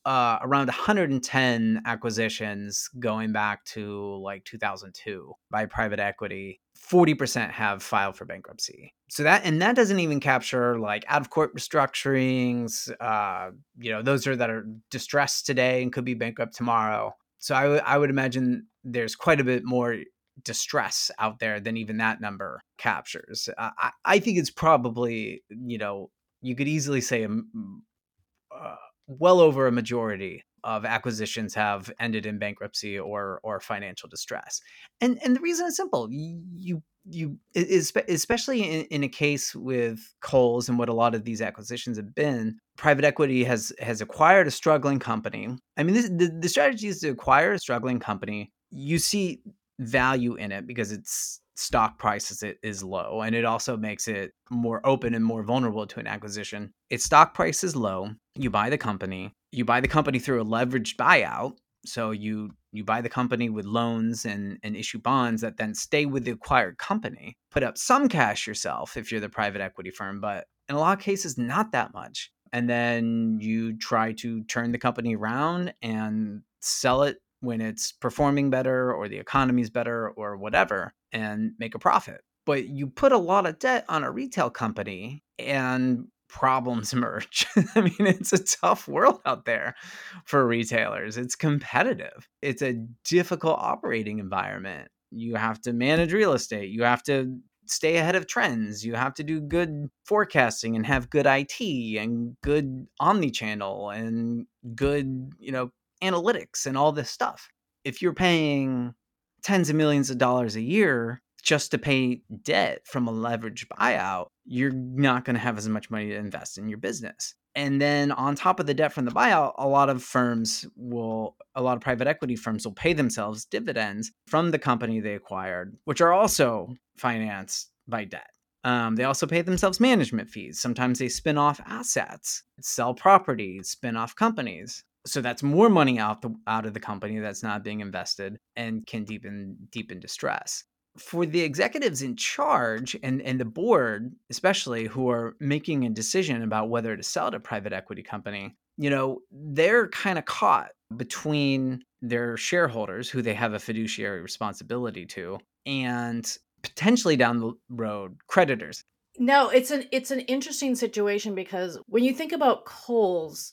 uh, 0.04 0.38
around 0.42 0.66
110 0.66 1.82
acquisitions 1.86 2.88
going 2.98 3.32
back 3.32 3.64
to 3.64 4.20
like 4.22 4.44
2002 4.44 5.32
by 5.50 5.66
private 5.66 6.00
equity 6.00 6.60
40% 6.78 7.50
have 7.50 7.82
filed 7.82 8.16
for 8.16 8.24
bankruptcy 8.24 8.94
so 9.08 9.22
that 9.22 9.44
and 9.44 9.62
that 9.62 9.76
doesn't 9.76 10.00
even 10.00 10.18
capture 10.18 10.78
like 10.78 11.04
out 11.06 11.20
of 11.20 11.30
court 11.30 11.54
restructurings 11.54 12.90
uh 13.00 13.50
you 13.78 13.92
know 13.92 14.02
those 14.02 14.26
are 14.26 14.34
that 14.34 14.50
are 14.50 14.66
distressed 14.90 15.46
today 15.46 15.82
and 15.82 15.92
could 15.92 16.04
be 16.04 16.14
bankrupt 16.14 16.56
tomorrow 16.56 17.14
so 17.42 17.56
I, 17.56 17.62
w- 17.62 17.82
I 17.84 17.98
would 17.98 18.10
imagine 18.10 18.66
there's 18.84 19.16
quite 19.16 19.40
a 19.40 19.44
bit 19.44 19.64
more 19.64 19.98
distress 20.44 21.10
out 21.18 21.40
there 21.40 21.58
than 21.58 21.76
even 21.76 21.98
that 21.98 22.20
number 22.20 22.60
captures. 22.78 23.48
Uh, 23.58 23.70
I, 23.76 23.90
I 24.04 24.18
think 24.20 24.38
it's 24.38 24.50
probably, 24.50 25.42
you 25.50 25.76
know, 25.76 26.10
you 26.40 26.54
could 26.54 26.68
easily 26.68 27.00
say 27.00 27.24
uh, 27.24 28.76
well 29.18 29.40
over 29.40 29.66
a 29.66 29.72
majority 29.72 30.44
of 30.64 30.84
acquisitions 30.84 31.54
have 31.54 31.90
ended 31.98 32.24
in 32.26 32.38
bankruptcy 32.38 32.98
or 32.98 33.40
or 33.42 33.60
financial 33.60 34.08
distress. 34.08 34.60
And 35.00 35.18
and 35.24 35.34
the 35.34 35.40
reason 35.40 35.66
is 35.66 35.76
simple. 35.76 36.08
You 36.10 36.82
you 37.10 37.38
especially 37.56 38.62
in, 38.62 38.84
in 38.86 39.02
a 39.02 39.08
case 39.08 39.54
with 39.54 39.98
Kohl's 40.20 40.68
and 40.68 40.78
what 40.78 40.88
a 40.88 40.94
lot 40.94 41.14
of 41.16 41.24
these 41.24 41.42
acquisitions 41.42 41.96
have 41.96 42.14
been, 42.14 42.58
private 42.76 43.04
equity 43.04 43.42
has 43.44 43.72
has 43.80 44.00
acquired 44.00 44.46
a 44.46 44.52
struggling 44.52 44.98
company. 45.00 45.56
I 45.76 45.82
mean, 45.82 45.94
this, 45.94 46.08
the 46.08 46.36
the 46.40 46.48
strategy 46.48 46.88
is 46.88 47.00
to 47.00 47.10
acquire 47.10 47.52
a 47.52 47.58
struggling 47.58 47.98
company. 47.98 48.52
You 48.70 48.98
see 48.98 49.42
value 49.80 50.34
in 50.36 50.52
it 50.52 50.66
because 50.66 50.92
its 50.92 51.40
stock 51.54 51.98
price 51.98 52.30
is, 52.30 52.42
is 52.62 52.82
low 52.82 53.20
and 53.20 53.34
it 53.34 53.44
also 53.44 53.76
makes 53.76 54.08
it 54.08 54.32
more 54.50 54.80
open 54.86 55.14
and 55.14 55.24
more 55.24 55.42
vulnerable 55.42 55.86
to 55.86 56.00
an 56.00 56.06
acquisition. 56.06 56.72
Its 56.88 57.04
stock 57.04 57.34
price 57.34 57.62
is 57.62 57.76
low. 57.76 58.10
You 58.34 58.50
buy 58.50 58.70
the 58.70 58.78
company. 58.78 59.32
You 59.50 59.64
buy 59.64 59.80
the 59.80 59.88
company 59.88 60.18
through 60.18 60.40
a 60.40 60.44
leveraged 60.44 60.96
buyout 60.96 61.56
so 61.84 62.10
you 62.10 62.50
you 62.72 62.84
buy 62.84 63.00
the 63.00 63.08
company 63.08 63.50
with 63.50 63.64
loans 63.64 64.24
and 64.24 64.58
and 64.62 64.76
issue 64.76 64.98
bonds 64.98 65.42
that 65.42 65.56
then 65.56 65.74
stay 65.74 66.06
with 66.06 66.24
the 66.24 66.30
acquired 66.30 66.78
company. 66.78 67.36
Put 67.50 67.62
up 67.62 67.76
some 67.76 68.08
cash 68.08 68.46
yourself 68.46 68.96
if 68.96 69.10
you're 69.10 69.20
the 69.20 69.28
private 69.28 69.60
equity 69.60 69.90
firm, 69.90 70.20
but 70.20 70.46
in 70.68 70.76
a 70.76 70.78
lot 70.78 70.96
of 70.96 71.04
cases 71.04 71.36
not 71.36 71.72
that 71.72 71.92
much. 71.92 72.30
And 72.52 72.68
then 72.68 73.38
you 73.40 73.76
try 73.78 74.12
to 74.12 74.44
turn 74.44 74.72
the 74.72 74.78
company 74.78 75.16
around 75.16 75.74
and 75.82 76.42
sell 76.60 77.02
it 77.02 77.18
when 77.40 77.60
it's 77.60 77.92
performing 77.92 78.50
better 78.50 78.92
or 78.92 79.08
the 79.08 79.18
economy's 79.18 79.70
better 79.70 80.10
or 80.10 80.36
whatever 80.36 80.92
and 81.12 81.52
make 81.58 81.74
a 81.74 81.78
profit. 81.78 82.20
But 82.44 82.68
you 82.68 82.88
put 82.88 83.12
a 83.12 83.18
lot 83.18 83.46
of 83.46 83.58
debt 83.58 83.84
on 83.88 84.04
a 84.04 84.10
retail 84.10 84.50
company 84.50 85.24
and 85.38 86.08
problems 86.32 86.92
emerge. 86.92 87.46
I 87.76 87.82
mean, 87.82 87.94
it's 88.00 88.32
a 88.32 88.42
tough 88.42 88.88
world 88.88 89.20
out 89.24 89.44
there 89.44 89.76
for 90.24 90.46
retailers. 90.46 91.16
It's 91.16 91.36
competitive. 91.36 92.28
It's 92.40 92.62
a 92.62 92.84
difficult 93.04 93.58
operating 93.60 94.18
environment. 94.18 94.88
You 95.10 95.36
have 95.36 95.60
to 95.62 95.72
manage 95.72 96.12
real 96.12 96.32
estate. 96.32 96.70
You 96.70 96.84
have 96.84 97.02
to 97.04 97.38
stay 97.66 97.98
ahead 97.98 98.16
of 98.16 98.26
trends. 98.26 98.84
You 98.84 98.94
have 98.94 99.14
to 99.14 99.22
do 99.22 99.40
good 99.40 99.88
forecasting 100.04 100.74
and 100.74 100.86
have 100.86 101.10
good 101.10 101.26
IT 101.26 101.60
and 101.98 102.36
good 102.42 102.86
omni-channel 102.98 103.90
and 103.90 104.46
good, 104.74 105.32
you 105.38 105.52
know, 105.52 105.70
analytics 106.02 106.66
and 106.66 106.76
all 106.76 106.92
this 106.92 107.10
stuff. 107.10 107.48
If 107.84 108.00
you're 108.02 108.14
paying 108.14 108.94
tens 109.42 109.70
of 109.70 109.76
millions 109.76 110.10
of 110.10 110.18
dollars 110.18 110.56
a 110.56 110.62
year 110.62 111.20
just 111.42 111.70
to 111.72 111.78
pay 111.78 112.22
debt 112.42 112.86
from 112.86 113.08
a 113.08 113.12
leveraged 113.12 113.66
buyout, 113.66 114.28
you're 114.44 114.72
not 114.72 115.24
going 115.24 115.34
to 115.34 115.40
have 115.40 115.58
as 115.58 115.68
much 115.68 115.90
money 115.90 116.08
to 116.08 116.16
invest 116.16 116.56
in 116.56 116.68
your 116.68 116.78
business. 116.78 117.34
And 117.54 117.80
then 117.80 118.12
on 118.12 118.34
top 118.34 118.60
of 118.60 118.66
the 118.66 118.74
debt 118.74 118.92
from 118.92 119.04
the 119.04 119.10
buyout, 119.10 119.54
a 119.58 119.68
lot 119.68 119.90
of 119.90 120.02
firms 120.02 120.64
will, 120.74 121.36
a 121.54 121.62
lot 121.62 121.76
of 121.76 121.82
private 121.82 122.06
equity 122.06 122.36
firms 122.36 122.64
will 122.64 122.72
pay 122.72 122.94
themselves 122.94 123.44
dividends 123.44 124.10
from 124.26 124.50
the 124.50 124.58
company 124.58 125.00
they 125.00 125.14
acquired, 125.14 125.76
which 125.84 126.00
are 126.00 126.12
also 126.12 126.74
financed 126.96 127.70
by 127.86 128.04
debt. 128.04 128.30
Um, 128.64 128.94
they 128.94 129.04
also 129.04 129.26
pay 129.26 129.42
themselves 129.42 129.80
management 129.80 130.30
fees. 130.30 130.60
Sometimes 130.60 130.98
they 130.98 131.08
spin 131.08 131.36
off 131.36 131.60
assets, 131.66 132.44
sell 132.60 132.94
properties, 132.94 133.68
spin 133.70 133.96
off 133.96 134.14
companies. 134.14 134.84
So 135.04 135.20
that's 135.20 135.42
more 135.42 135.68
money 135.68 135.98
out 135.98 136.22
the 136.22 136.32
out 136.46 136.64
of 136.64 136.74
the 136.74 136.80
company 136.80 137.18
that's 137.18 137.42
not 137.42 137.64
being 137.64 137.80
invested 137.80 138.38
and 138.54 138.86
can 138.86 139.02
deepen 139.02 139.56
deepen 139.72 139.98
distress 139.98 140.62
for 140.98 141.24
the 141.24 141.40
executives 141.40 142.02
in 142.02 142.16
charge 142.16 142.96
and, 143.02 143.22
and 143.22 143.40
the 143.40 143.44
board, 143.44 144.14
especially 144.30 144.84
who 144.84 145.10
are 145.10 145.36
making 145.40 145.84
a 145.84 145.90
decision 145.90 146.42
about 146.42 146.68
whether 146.68 146.96
to 146.96 147.02
sell 147.02 147.30
to 147.30 147.40
private 147.40 147.72
equity 147.72 148.02
company, 148.02 148.54
you 148.76 148.90
know, 148.90 149.20
they're 149.30 149.88
kind 149.88 150.18
of 150.18 150.24
caught 150.24 150.70
between 150.96 151.82
their 152.02 152.36
shareholders, 152.36 153.08
who 153.08 153.22
they 153.22 153.34
have 153.34 153.54
a 153.54 153.58
fiduciary 153.58 154.20
responsibility 154.20 155.06
to, 155.06 155.38
and 155.66 156.36
potentially 156.62 157.16
down 157.16 157.40
the 157.40 157.52
road, 157.70 158.16
creditors. 158.26 158.84
No, 159.18 159.50
it's 159.50 159.70
an 159.70 159.84
it's 159.92 160.10
an 160.10 160.20
interesting 160.20 160.74
situation 160.74 161.34
because 161.34 161.78
when 161.86 162.02
you 162.02 162.14
think 162.14 162.32
about 162.32 162.64
Kohl's, 162.64 163.52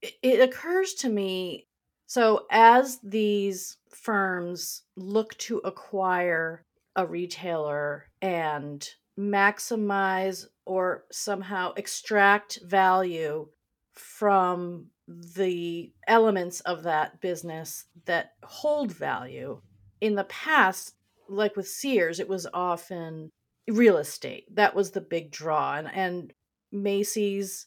it, 0.00 0.14
it 0.22 0.40
occurs 0.40 0.94
to 0.94 1.08
me 1.08 1.66
so 2.12 2.44
as 2.50 2.98
these 3.02 3.78
firms 3.88 4.82
look 4.98 5.34
to 5.38 5.62
acquire 5.64 6.62
a 6.96 7.06
retailer 7.06 8.06
and 8.20 8.88
maximize 9.18 10.46
or 10.64 11.04
somehow 11.10 11.72
extract 11.74 12.58
value 12.64 13.48
from 13.92 14.86
the 15.06 15.92
elements 16.06 16.60
of 16.60 16.84
that 16.84 17.20
business 17.20 17.84
that 18.06 18.32
hold 18.44 18.92
value. 18.92 19.60
In 20.00 20.14
the 20.14 20.24
past, 20.24 20.94
like 21.28 21.56
with 21.56 21.68
Sears, 21.68 22.20
it 22.20 22.28
was 22.28 22.46
often 22.52 23.30
real 23.68 23.96
estate. 23.96 24.54
That 24.54 24.74
was 24.74 24.90
the 24.90 25.00
big 25.00 25.30
draw. 25.30 25.76
And, 25.76 25.88
and 25.94 26.32
Macy's, 26.70 27.66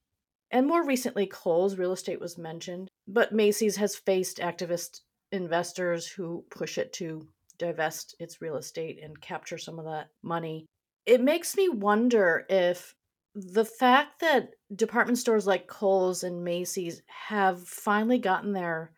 and 0.52 0.68
more 0.68 0.86
recently, 0.86 1.28
Kohl's 1.28 1.78
real 1.78 1.92
estate 1.92 2.20
was 2.20 2.38
mentioned. 2.38 2.90
But 3.08 3.34
Macy's 3.34 3.76
has 3.78 3.96
faced 3.96 4.38
activist 4.40 5.02
investors 5.32 6.08
who 6.08 6.46
push 6.50 6.78
it 6.78 6.94
to 6.94 7.28
divest 7.58 8.16
its 8.20 8.42
real 8.42 8.58
estate 8.58 9.00
and 9.02 9.20
capture 9.20 9.58
some 9.58 9.80
of 9.80 9.86
that 9.86 10.10
money. 10.24 10.66
It 11.06 11.22
makes 11.22 11.56
me 11.56 11.70
wonder 11.70 12.46
if 12.50 12.96
the 13.36 13.66
fact 13.66 14.22
that 14.22 14.52
department 14.76 15.18
stores 15.18 15.46
like 15.46 15.68
Kohl's 15.68 16.24
and 16.24 16.44
Macy's 16.44 17.02
have 17.08 17.68
finally 17.68 18.18
gotten 18.18 18.54
their 18.54 18.94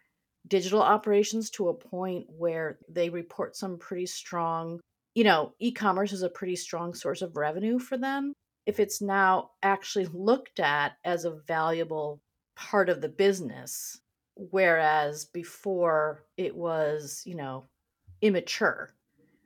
digital 0.47 0.81
operations 0.81 1.49
to 1.51 1.69
a 1.69 1.73
point 1.73 2.27
where 2.29 2.77
they 2.87 3.09
report 3.09 3.55
some 3.55 3.77
pretty 3.77 4.05
strong, 4.05 4.79
you 5.15 5.23
know, 5.23 5.53
e 5.59 5.71
commerce 5.71 6.13
is 6.13 6.21
a 6.21 6.29
pretty 6.29 6.55
strong 6.55 6.93
source 6.93 7.21
of 7.21 7.35
revenue 7.35 7.79
for 7.79 7.97
them. 7.97 8.31
If 8.65 8.79
it's 8.79 9.01
now 9.01 9.51
actually 9.63 10.05
looked 10.05 10.59
at 10.59 10.97
as 11.03 11.25
a 11.25 11.31
valuable 11.47 12.19
part 12.55 12.89
of 12.89 13.01
the 13.01 13.09
business, 13.09 13.99
whereas 14.35 15.25
before 15.25 16.23
it 16.37 16.55
was, 16.55 17.23
you 17.25 17.35
know, 17.35 17.65
immature. 18.21 18.93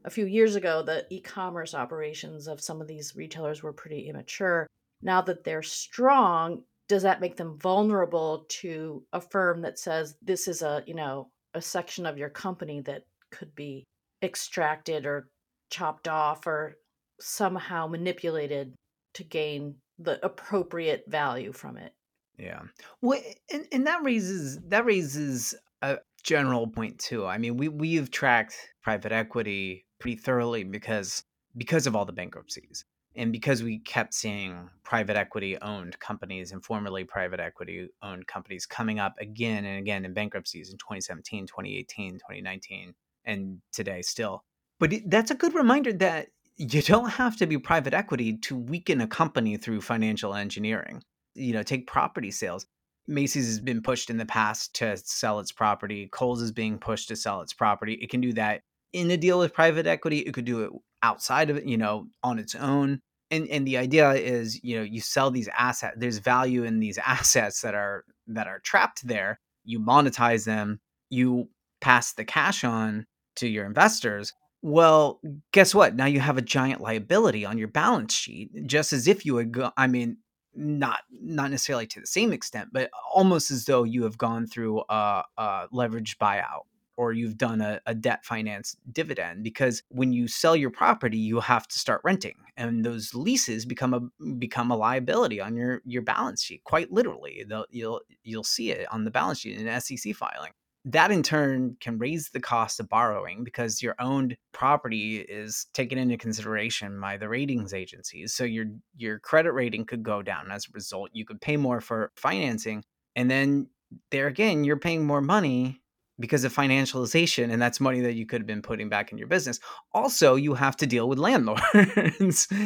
A 0.04 0.10
few 0.10 0.26
years 0.26 0.56
ago, 0.56 0.82
the 0.82 1.06
e 1.10 1.22
commerce 1.22 1.74
operations 1.74 2.48
of 2.48 2.62
some 2.62 2.82
of 2.82 2.88
these 2.88 3.16
retailers 3.16 3.62
were 3.62 3.74
pretty 3.74 4.08
immature. 4.08 4.68
Now 5.02 5.22
that 5.22 5.44
they're 5.44 5.64
strong, 5.64 6.64
does 6.88 7.04
that 7.04 7.22
make 7.22 7.38
them 7.38 7.58
vulnerable 7.60 8.46
to 8.50 9.04
a 9.14 9.22
firm 9.22 9.62
that 9.62 9.80
says 9.80 10.16
this 10.22 10.48
is 10.48 10.62
a, 10.62 10.84
you 10.88 10.96
know, 10.96 11.30
a 11.54 11.62
section 11.62 12.06
of 12.06 12.18
your 12.18 12.30
company 12.30 12.82
that 12.82 13.04
could 13.32 13.54
be 13.56 13.84
extracted 14.24 15.06
or 15.06 15.28
chopped 15.70 16.08
off 16.08 16.46
or 16.48 16.78
somehow 17.20 17.88
manipulated 17.88 18.74
to 19.14 19.24
gain 19.24 19.76
the 20.00 20.24
appropriate 20.26 21.04
value 21.08 21.52
from 21.52 21.78
it? 21.78 21.94
Yeah. 22.38 22.62
Well, 23.02 23.22
and, 23.52 23.68
and 23.72 23.86
that 23.88 24.04
raises 24.04 24.60
that 24.68 24.86
raises 24.86 25.54
a 25.82 25.98
general 26.24 26.68
point 26.68 27.00
too. 27.00 27.26
I 27.26 27.38
mean, 27.38 27.58
we 27.58 27.70
we've 27.70 28.12
tracked 28.12 28.56
private 28.82 29.12
equity 29.12 29.86
pretty 30.00 30.18
thoroughly 30.18 30.64
because 30.64 31.24
because 31.58 31.88
of 31.88 31.96
all 31.96 32.06
the 32.06 32.14
bankruptcies 32.14 32.86
and 33.16 33.32
because 33.32 33.62
we 33.62 33.80
kept 33.80 34.14
seeing 34.14 34.70
private 34.84 35.18
equity 35.18 35.58
owned 35.62 36.00
companies 36.00 36.52
and 36.52 36.64
formerly 36.64 37.04
private 37.04 37.40
equity 37.40 37.90
owned 38.02 38.26
companies 38.28 38.66
coming 38.66 39.00
up 39.00 39.16
again 39.20 39.66
and 39.66 39.80
again 39.80 40.06
in 40.06 40.14
bankruptcies 40.14 40.72
in 40.72 40.78
2017 40.78 41.46
2018 41.48 42.14
2019 42.14 42.94
and 43.26 43.62
today 43.72 44.02
still 44.02 44.44
but 44.80 44.94
that's 45.08 45.32
a 45.32 45.36
good 45.36 45.54
reminder 45.54 45.94
that 45.94 46.28
you 46.58 46.82
don't 46.82 47.10
have 47.10 47.36
to 47.38 47.48
be 47.48 47.58
private 47.58 47.94
equity 47.94 48.38
to 48.38 48.56
weaken 48.56 49.02
a 49.02 49.08
company 49.08 49.58
through 49.58 49.82
financial 49.82 50.34
engineering 50.34 51.04
you 51.36 51.54
know 51.54 51.64
take 51.64 51.88
property 51.88 52.32
sales 52.32 52.66
Macy's 53.12 53.48
has 53.48 53.60
been 53.60 53.82
pushed 53.82 54.10
in 54.10 54.18
the 54.18 54.26
past 54.26 54.74
to 54.76 54.98
sell 54.98 55.40
its 55.40 55.52
property. 55.52 56.08
Kohl's 56.12 56.42
is 56.42 56.52
being 56.52 56.80
pushed 56.80 57.10
to 57.10 57.16
sell 57.16 57.42
its 57.42 57.54
property. 57.54 57.94
It 58.02 58.10
can 58.10 58.22
do 58.22 58.34
that 58.34 58.62
in 58.94 59.12
a 59.12 59.18
deal 59.18 59.40
with 59.40 59.54
private 59.54 59.86
equity. 59.86 60.20
It 60.20 60.34
could 60.34 60.46
do 60.46 60.64
it 60.64 60.72
outside 61.04 61.50
of 61.50 61.58
it, 61.58 61.66
you 61.66 61.78
know, 61.78 62.08
on 62.24 62.40
its 62.40 62.56
own. 62.56 63.02
And 63.30 63.48
and 63.48 63.68
the 63.68 63.78
idea 63.78 64.12
is, 64.12 64.62
you 64.64 64.78
know, 64.78 64.84
you 64.84 65.02
sell 65.02 65.32
these 65.32 65.50
assets. 65.58 65.96
There's 65.98 66.18
value 66.18 66.64
in 66.64 66.80
these 66.80 66.98
assets 67.06 67.62
that 67.62 67.76
are 67.76 68.06
that 68.28 68.48
are 68.48 68.60
trapped 68.60 69.08
there. 69.08 69.40
You 69.64 69.80
monetize 69.80 70.46
them. 70.46 70.80
You 71.10 71.50
pass 71.82 72.14
the 72.14 72.26
cash 72.26 72.64
on 72.64 73.06
to 73.38 73.48
your 73.48 73.66
investors. 73.66 74.34
Well, 74.64 75.20
guess 75.52 75.74
what? 75.74 75.96
Now 75.96 76.06
you 76.06 76.20
have 76.20 76.38
a 76.38 76.42
giant 76.42 76.82
liability 76.82 77.46
on 77.46 77.58
your 77.58 77.68
balance 77.68 78.14
sheet, 78.14 78.68
just 78.68 78.94
as 78.94 79.08
if 79.08 79.26
you 79.26 79.38
had 79.38 79.52
go. 79.52 79.72
I 79.76 79.88
mean, 79.88 80.18
not 80.56 81.02
not 81.12 81.52
necessarily 81.52 81.88
to 81.88 82.00
the 82.00 82.08
same 82.08 82.34
extent, 82.34 82.70
but 82.72 82.90
almost 83.14 83.52
as 83.52 83.66
though 83.66 83.84
you 83.84 84.04
have 84.04 84.18
gone 84.18 84.48
through 84.48 84.84
a, 84.90 85.24
a 85.38 85.68
leveraged 85.74 86.18
buyout 86.18 86.66
or 86.98 87.14
you've 87.14 87.38
done 87.38 87.62
a, 87.62 87.82
a 87.86 87.96
debt 87.96 88.24
finance 88.26 88.76
dividend 88.92 89.44
because 89.44 89.82
when 89.90 90.12
you 90.12 90.28
sell 90.28 90.56
your 90.56 90.70
property 90.70 91.18
you 91.18 91.40
have 91.40 91.68
to 91.68 91.80
start 91.80 92.02
renting 92.04 92.36
and 92.58 92.86
those 92.86 93.14
leases 93.14 93.66
become 93.66 93.94
a 93.94 94.34
become 94.34 94.70
a 94.72 94.76
liability 94.76 95.40
on 95.42 95.56
your 95.56 95.82
your 95.86 96.02
balance 96.02 96.44
sheet 96.44 96.64
quite 96.64 96.92
literally. 96.92 97.44
They'll, 97.48 97.66
you'll 97.70 98.02
you'll 98.24 98.44
see 98.44 98.72
it 98.72 98.88
on 98.92 99.06
the 99.06 99.12
balance 99.12 99.40
sheet 99.40 99.58
in 99.58 99.68
an 99.68 99.82
SEC 99.82 100.14
filing 100.16 100.52
that 100.86 101.12
in 101.12 101.22
turn 101.22 101.78
can 101.80 102.00
raise 102.00 102.30
the 102.30 102.40
cost 102.40 102.80
of 102.80 102.90
borrowing 102.90 103.44
because 103.44 103.82
your 103.82 103.96
owned 104.00 104.36
property 104.52 105.18
is 105.18 105.68
taken 105.74 105.98
into 105.98 106.18
consideration 106.18 107.00
by 107.00 107.18
the 107.18 107.30
ratings 107.30 107.74
agencies. 107.74 108.34
So 108.34 108.44
your 108.44 108.66
your 108.96 109.20
credit 109.20 109.52
rating 109.52 109.86
could 109.86 110.04
go 110.04 110.22
down 110.22 110.52
as 110.52 110.66
a 110.66 110.74
result. 110.74 111.12
You 111.14 111.26
could 111.26 111.40
pay 111.40 111.58
more 111.58 111.82
for 111.82 112.12
financing 112.16 112.84
and 113.16 113.30
then 113.30 113.68
there 114.10 114.28
again 114.28 114.64
you're 114.64 114.78
paying 114.78 115.06
more 115.06 115.22
money 115.22 115.82
because 116.20 116.44
of 116.44 116.54
financialization 116.54 117.52
and 117.52 117.62
that's 117.62 117.80
money 117.80 118.02
that 118.02 118.14
you 118.14 118.26
could 118.26 118.42
have 118.42 118.48
been 118.48 118.62
putting 118.62 118.90
back 118.90 119.12
in 119.12 119.18
your 119.18 119.28
business. 119.28 119.60
Also 119.94 120.36
you 120.36 120.56
have 120.56 120.78
to 120.78 120.88
deal 120.88 121.08
with 121.08 121.20
landlords. 121.20 122.48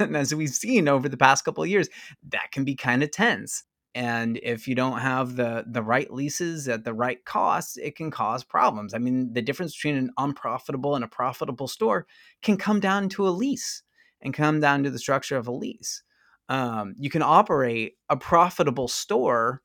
And 0.00 0.16
as 0.16 0.34
we've 0.34 0.50
seen 0.50 0.88
over 0.88 1.08
the 1.08 1.16
past 1.16 1.44
couple 1.44 1.62
of 1.62 1.68
years 1.68 1.88
that 2.30 2.50
can 2.50 2.64
be 2.64 2.74
kind 2.74 3.02
of 3.04 3.12
tense 3.12 3.64
and 3.94 4.38
if 4.42 4.66
you 4.66 4.74
don't 4.74 5.00
have 5.00 5.36
the 5.36 5.64
the 5.66 5.82
right 5.82 6.12
leases 6.12 6.68
at 6.68 6.84
the 6.84 6.94
right 6.94 7.24
costs 7.24 7.76
it 7.76 7.96
can 7.96 8.10
cause 8.10 8.42
problems 8.42 8.94
i 8.94 8.98
mean 8.98 9.32
the 9.32 9.42
difference 9.42 9.74
between 9.74 9.96
an 9.96 10.10
unprofitable 10.18 10.94
and 10.94 11.04
a 11.04 11.08
profitable 11.08 11.68
store 11.68 12.06
can 12.42 12.56
come 12.56 12.80
down 12.80 13.08
to 13.08 13.26
a 13.26 13.30
lease 13.30 13.82
and 14.22 14.34
come 14.34 14.60
down 14.60 14.82
to 14.82 14.90
the 14.90 14.98
structure 14.98 15.36
of 15.36 15.46
a 15.46 15.52
lease 15.52 16.02
um, 16.48 16.94
you 16.98 17.08
can 17.08 17.22
operate 17.22 17.94
a 18.10 18.16
profitable 18.16 18.88
store 18.88 19.62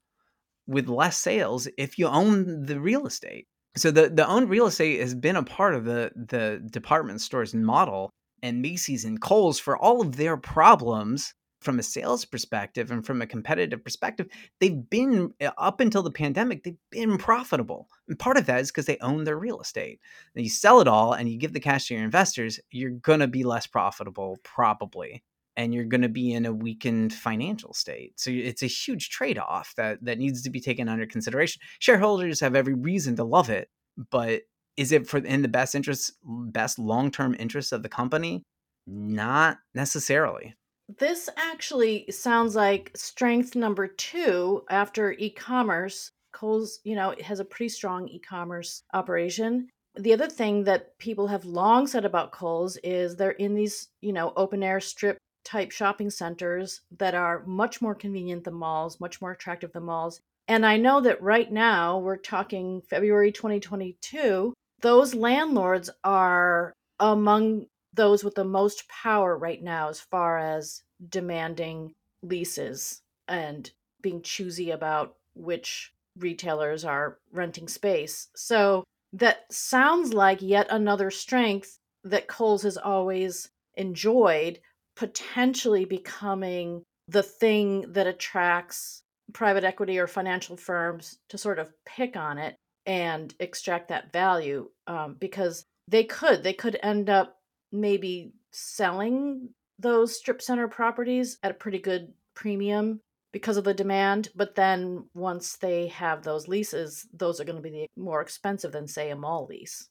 with 0.67 0.89
less 0.89 1.17
sales 1.17 1.67
if 1.77 1.97
you 1.97 2.07
own 2.07 2.65
the 2.65 2.79
real 2.79 3.07
estate. 3.07 3.47
So 3.75 3.91
the 3.91 4.09
the 4.09 4.27
owned 4.27 4.49
real 4.49 4.67
estate 4.67 4.99
has 4.99 5.15
been 5.15 5.35
a 5.35 5.43
part 5.43 5.75
of 5.75 5.85
the 5.85 6.11
the 6.15 6.65
department 6.71 7.21
stores 7.21 7.53
model 7.53 8.09
and 8.43 8.61
Macy's 8.61 9.05
and 9.05 9.19
Kohl's 9.19 9.59
for 9.59 9.77
all 9.77 10.01
of 10.01 10.15
their 10.15 10.37
problems 10.37 11.33
from 11.61 11.79
a 11.79 11.83
sales 11.83 12.25
perspective 12.25 12.91
and 12.91 13.05
from 13.05 13.21
a 13.21 13.27
competitive 13.27 13.83
perspective, 13.83 14.27
they've 14.59 14.89
been 14.89 15.33
uh, 15.41 15.49
up 15.57 15.79
until 15.79 16.03
the 16.03 16.11
pandemic, 16.11 16.63
they've 16.63 16.77
been 16.91 17.17
profitable. 17.17 17.87
And 18.07 18.19
part 18.19 18.37
of 18.37 18.45
that 18.45 18.61
is 18.61 18.71
because 18.71 18.85
they 18.85 18.97
own 18.99 19.23
their 19.23 19.37
real 19.37 19.59
estate. 19.59 19.99
And 20.35 20.43
you 20.43 20.49
sell 20.49 20.81
it 20.81 20.87
all 20.87 21.13
and 21.13 21.29
you 21.29 21.37
give 21.37 21.53
the 21.53 21.59
cash 21.59 21.87
to 21.87 21.95
your 21.95 22.03
investors, 22.03 22.59
you're 22.71 22.91
gonna 22.91 23.27
be 23.27 23.43
less 23.43 23.67
profitable, 23.67 24.37
probably 24.43 25.23
and 25.57 25.73
you're 25.73 25.85
going 25.85 26.03
to 26.03 26.09
be 26.09 26.31
in 26.33 26.45
a 26.45 26.53
weakened 26.53 27.11
financial 27.11 27.73
state. 27.73 28.19
So 28.19 28.29
it's 28.31 28.61
a 28.61 28.67
huge 28.67 29.09
trade-off 29.09 29.73
that 29.75 29.97
that 30.03 30.19
needs 30.19 30.43
to 30.43 30.51
be 30.51 30.61
taken 30.61 30.87
under 30.87 31.07
consideration. 31.07 31.61
Shareholders 31.79 32.39
have 32.39 32.55
every 32.55 32.75
reason 32.75 33.15
to 33.17 33.23
love 33.23 33.49
it, 33.49 33.69
but 34.11 34.43
is 34.77 34.91
it 34.91 35.07
for 35.07 35.17
in 35.17 35.41
the 35.41 35.47
best 35.47 35.73
interest 35.73 36.13
best 36.23 36.77
long-term 36.77 37.35
interest 37.39 37.73
of 37.73 37.81
the 37.81 37.89
company? 37.89 38.43
Not 38.85 39.57
necessarily. 39.73 40.55
This 40.87 41.29
actually 41.35 42.09
sounds 42.11 42.55
like 42.55 42.91
strength 42.95 43.55
number 43.55 43.87
2 43.87 44.63
after 44.69 45.11
e-commerce. 45.11 46.11
Kohl's, 46.31 46.79
you 46.83 46.95
know, 46.95 47.15
has 47.23 47.39
a 47.39 47.45
pretty 47.45 47.69
strong 47.69 48.07
e-commerce 48.07 48.83
operation 48.93 49.69
the 49.99 50.13
other 50.13 50.27
thing 50.27 50.63
that 50.65 50.97
people 50.99 51.27
have 51.27 51.45
long 51.45 51.87
said 51.87 52.05
about 52.05 52.31
Kohl's 52.31 52.77
is 52.77 53.15
they're 53.15 53.31
in 53.31 53.55
these, 53.55 53.89
you 54.01 54.13
know, 54.13 54.33
open 54.35 54.63
air 54.63 54.79
strip 54.79 55.17
type 55.43 55.71
shopping 55.71 56.09
centers 56.09 56.81
that 56.97 57.15
are 57.15 57.43
much 57.45 57.81
more 57.81 57.95
convenient 57.95 58.43
than 58.43 58.53
malls, 58.53 58.99
much 58.99 59.21
more 59.21 59.31
attractive 59.31 59.71
than 59.71 59.83
malls. 59.83 60.19
And 60.47 60.65
I 60.65 60.77
know 60.77 61.01
that 61.01 61.21
right 61.21 61.51
now, 61.51 61.99
we're 61.99 62.17
talking 62.17 62.81
February 62.81 63.31
2022, 63.31 64.53
those 64.81 65.15
landlords 65.15 65.89
are 66.03 66.73
among 66.99 67.65
those 67.97 68.23
with 68.23 68.35
the 68.35 68.45
most 68.45 68.87
power 68.87 69.37
right 69.37 69.61
now 69.61 69.89
as 69.89 69.99
far 69.99 70.37
as 70.37 70.83
demanding 71.09 71.93
leases 72.21 73.01
and 73.27 73.71
being 74.01 74.21
choosy 74.21 74.71
about 74.71 75.15
which 75.35 75.93
retailers 76.17 76.85
are 76.85 77.19
renting 77.31 77.67
space. 77.67 78.29
So 78.35 78.83
that 79.13 79.51
sounds 79.51 80.13
like 80.13 80.41
yet 80.41 80.67
another 80.69 81.11
strength 81.11 81.77
that 82.03 82.27
Kohl's 82.27 82.63
has 82.63 82.77
always 82.77 83.49
enjoyed 83.75 84.59
potentially 84.95 85.85
becoming 85.85 86.83
the 87.07 87.23
thing 87.23 87.85
that 87.93 88.07
attracts 88.07 89.03
private 89.33 89.63
equity 89.63 89.99
or 89.99 90.07
financial 90.07 90.57
firms 90.57 91.19
to 91.29 91.37
sort 91.37 91.59
of 91.59 91.71
pick 91.85 92.15
on 92.15 92.37
it 92.37 92.55
and 92.85 93.35
extract 93.39 93.89
that 93.89 94.11
value 94.11 94.69
um, 94.87 95.15
because 95.19 95.65
they 95.87 96.03
could 96.03 96.43
they 96.43 96.53
could 96.53 96.79
end 96.81 97.09
up 97.09 97.36
maybe 97.71 98.33
selling 98.51 99.49
those 99.79 100.17
strip 100.17 100.41
center 100.41 100.67
properties 100.67 101.37
at 101.43 101.51
a 101.51 101.55
pretty 101.55 101.79
good 101.79 102.13
premium 102.33 102.99
because 103.31 103.57
of 103.57 103.63
the 103.63 103.73
demand 103.73 104.29
but 104.35 104.55
then 104.55 105.05
once 105.13 105.57
they 105.57 105.87
have 105.87 106.23
those 106.23 106.47
leases 106.47 107.07
those 107.13 107.39
are 107.39 107.43
going 107.43 107.61
to 107.61 107.69
be 107.69 107.87
more 107.95 108.21
expensive 108.21 108.71
than 108.71 108.87
say 108.87 109.09
a 109.09 109.15
mall 109.15 109.45
lease. 109.49 109.89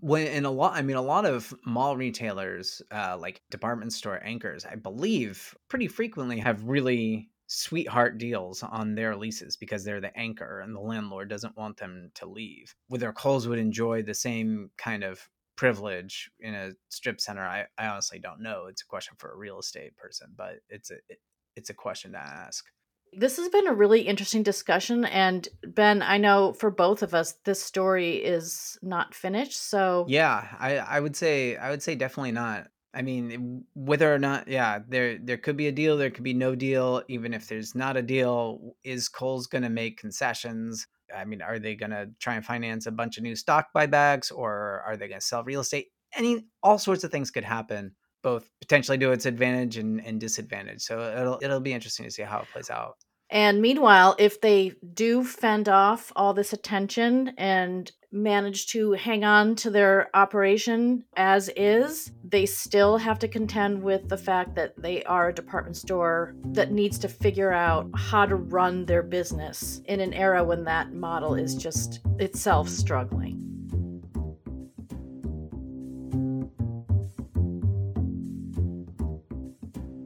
When 0.00 0.26
in 0.26 0.44
a 0.44 0.50
lot 0.50 0.74
i 0.74 0.82
mean 0.82 0.96
a 0.96 1.02
lot 1.02 1.24
of 1.24 1.52
mall 1.64 1.96
retailers 1.96 2.82
uh, 2.90 3.16
like 3.18 3.42
department 3.50 3.92
store 3.92 4.22
anchors 4.24 4.64
i 4.64 4.76
believe 4.76 5.54
pretty 5.68 5.88
frequently 5.88 6.38
have 6.38 6.64
really 6.64 7.28
sweetheart 7.48 8.18
deals 8.18 8.62
on 8.62 8.94
their 8.94 9.16
leases 9.16 9.56
because 9.56 9.84
they're 9.84 10.00
the 10.00 10.16
anchor 10.18 10.60
and 10.60 10.74
the 10.74 10.80
landlord 10.80 11.28
doesn't 11.28 11.56
want 11.56 11.76
them 11.76 12.10
to 12.14 12.26
leave. 12.26 12.74
Whether 12.88 13.12
Kohl's 13.12 13.46
would 13.46 13.58
enjoy 13.58 14.02
the 14.02 14.14
same 14.14 14.70
kind 14.76 15.04
of 15.04 15.28
privilege 15.56 16.30
in 16.40 16.54
a 16.54 16.72
strip 16.88 17.20
center 17.20 17.42
i, 17.42 17.64
I 17.78 17.86
honestly 17.88 18.18
don't 18.18 18.42
know 18.42 18.66
it's 18.66 18.82
a 18.82 18.86
question 18.86 19.14
for 19.18 19.32
a 19.32 19.36
real 19.36 19.58
estate 19.58 19.96
person 19.96 20.28
but 20.36 20.56
it's 20.68 20.90
a 20.90 20.96
it, 21.08 21.18
it's 21.56 21.70
a 21.70 21.74
question 21.74 22.12
to 22.12 22.18
ask. 22.18 22.64
This 23.12 23.38
has 23.38 23.48
been 23.48 23.66
a 23.66 23.72
really 23.72 24.02
interesting 24.02 24.42
discussion. 24.42 25.06
And 25.06 25.48
Ben, 25.64 26.02
I 26.02 26.18
know 26.18 26.52
for 26.52 26.70
both 26.70 27.02
of 27.02 27.14
us, 27.14 27.34
this 27.44 27.62
story 27.62 28.16
is 28.16 28.78
not 28.82 29.14
finished. 29.14 29.58
So 29.68 30.04
Yeah, 30.08 30.46
I, 30.58 30.76
I 30.76 31.00
would 31.00 31.16
say 31.16 31.56
I 31.56 31.70
would 31.70 31.82
say 31.82 31.94
definitely 31.94 32.32
not. 32.32 32.68
I 32.92 33.02
mean, 33.02 33.64
whether 33.74 34.12
or 34.12 34.18
not, 34.18 34.48
yeah, 34.48 34.80
there 34.86 35.18
there 35.18 35.36
could 35.36 35.56
be 35.56 35.68
a 35.68 35.72
deal, 35.72 35.96
there 35.96 36.10
could 36.10 36.24
be 36.24 36.34
no 36.34 36.54
deal. 36.54 37.02
Even 37.08 37.32
if 37.32 37.48
there's 37.48 37.74
not 37.74 37.96
a 37.96 38.02
deal, 38.02 38.74
is 38.84 39.08
Kohl's 39.08 39.46
going 39.46 39.64
to 39.64 39.70
make 39.70 39.98
concessions? 39.98 40.86
I 41.14 41.24
mean, 41.24 41.42
are 41.42 41.58
they 41.58 41.74
going 41.74 41.90
to 41.90 42.10
try 42.20 42.34
and 42.34 42.44
finance 42.44 42.86
a 42.86 42.92
bunch 42.92 43.16
of 43.18 43.22
new 43.22 43.36
stock 43.36 43.68
buybacks, 43.74 44.32
or 44.34 44.82
are 44.86 44.96
they 44.96 45.08
going 45.08 45.20
to 45.20 45.26
sell 45.26 45.44
real 45.44 45.60
estate? 45.60 45.88
Any, 46.14 46.46
all 46.62 46.78
sorts 46.78 47.04
of 47.04 47.10
things 47.10 47.30
could 47.30 47.44
happen, 47.44 47.94
both 48.22 48.48
potentially 48.60 48.98
to 48.98 49.12
its 49.12 49.26
advantage 49.26 49.76
and, 49.76 50.04
and 50.04 50.20
disadvantage. 50.20 50.82
So 50.82 51.00
it'll 51.16 51.38
it'll 51.42 51.60
be 51.60 51.72
interesting 51.72 52.06
to 52.06 52.10
see 52.10 52.22
how 52.22 52.40
it 52.40 52.48
plays 52.52 52.70
out. 52.70 52.96
And 53.28 53.60
meanwhile, 53.60 54.14
if 54.18 54.40
they 54.40 54.72
do 54.94 55.24
fend 55.24 55.68
off 55.68 56.12
all 56.14 56.32
this 56.32 56.52
attention 56.52 57.32
and 57.36 57.90
manage 58.16 58.66
to 58.68 58.92
hang 58.92 59.24
on 59.24 59.54
to 59.56 59.70
their 59.70 60.08
operation 60.14 61.04
as 61.16 61.50
is, 61.56 62.10
they 62.24 62.46
still 62.46 62.96
have 62.96 63.18
to 63.20 63.28
contend 63.28 63.82
with 63.82 64.08
the 64.08 64.16
fact 64.16 64.54
that 64.54 64.74
they 64.76 65.04
are 65.04 65.28
a 65.28 65.34
department 65.34 65.76
store 65.76 66.34
that 66.46 66.72
needs 66.72 66.98
to 66.98 67.08
figure 67.08 67.52
out 67.52 67.88
how 67.94 68.26
to 68.26 68.34
run 68.34 68.86
their 68.86 69.02
business 69.02 69.82
in 69.84 70.00
an 70.00 70.14
era 70.14 70.42
when 70.42 70.64
that 70.64 70.92
model 70.92 71.34
is 71.34 71.54
just 71.54 72.00
itself 72.18 72.68
struggling. 72.68 73.42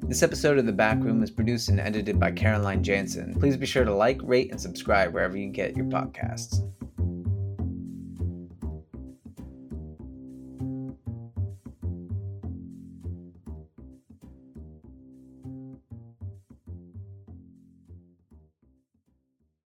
This 0.03 0.25
episode 0.25 0.59
of 0.59 0.67
The 0.67 0.73
Back 0.73 0.99
Room 0.99 1.23
is 1.23 1.31
produced 1.31 1.69
and 1.69 1.79
edited 1.79 2.19
by 2.19 2.33
Caroline 2.33 2.83
Jansen. 2.83 3.39
Please 3.39 3.57
be 3.57 3.65
sure 3.65 3.85
to 3.85 3.95
like, 3.95 4.19
rate, 4.25 4.51
and 4.51 4.61
subscribe 4.61 5.15
wherever 5.15 5.37
you 5.37 5.51
get 5.51 5.77
your 5.77 5.87
podcasts. 5.87 6.69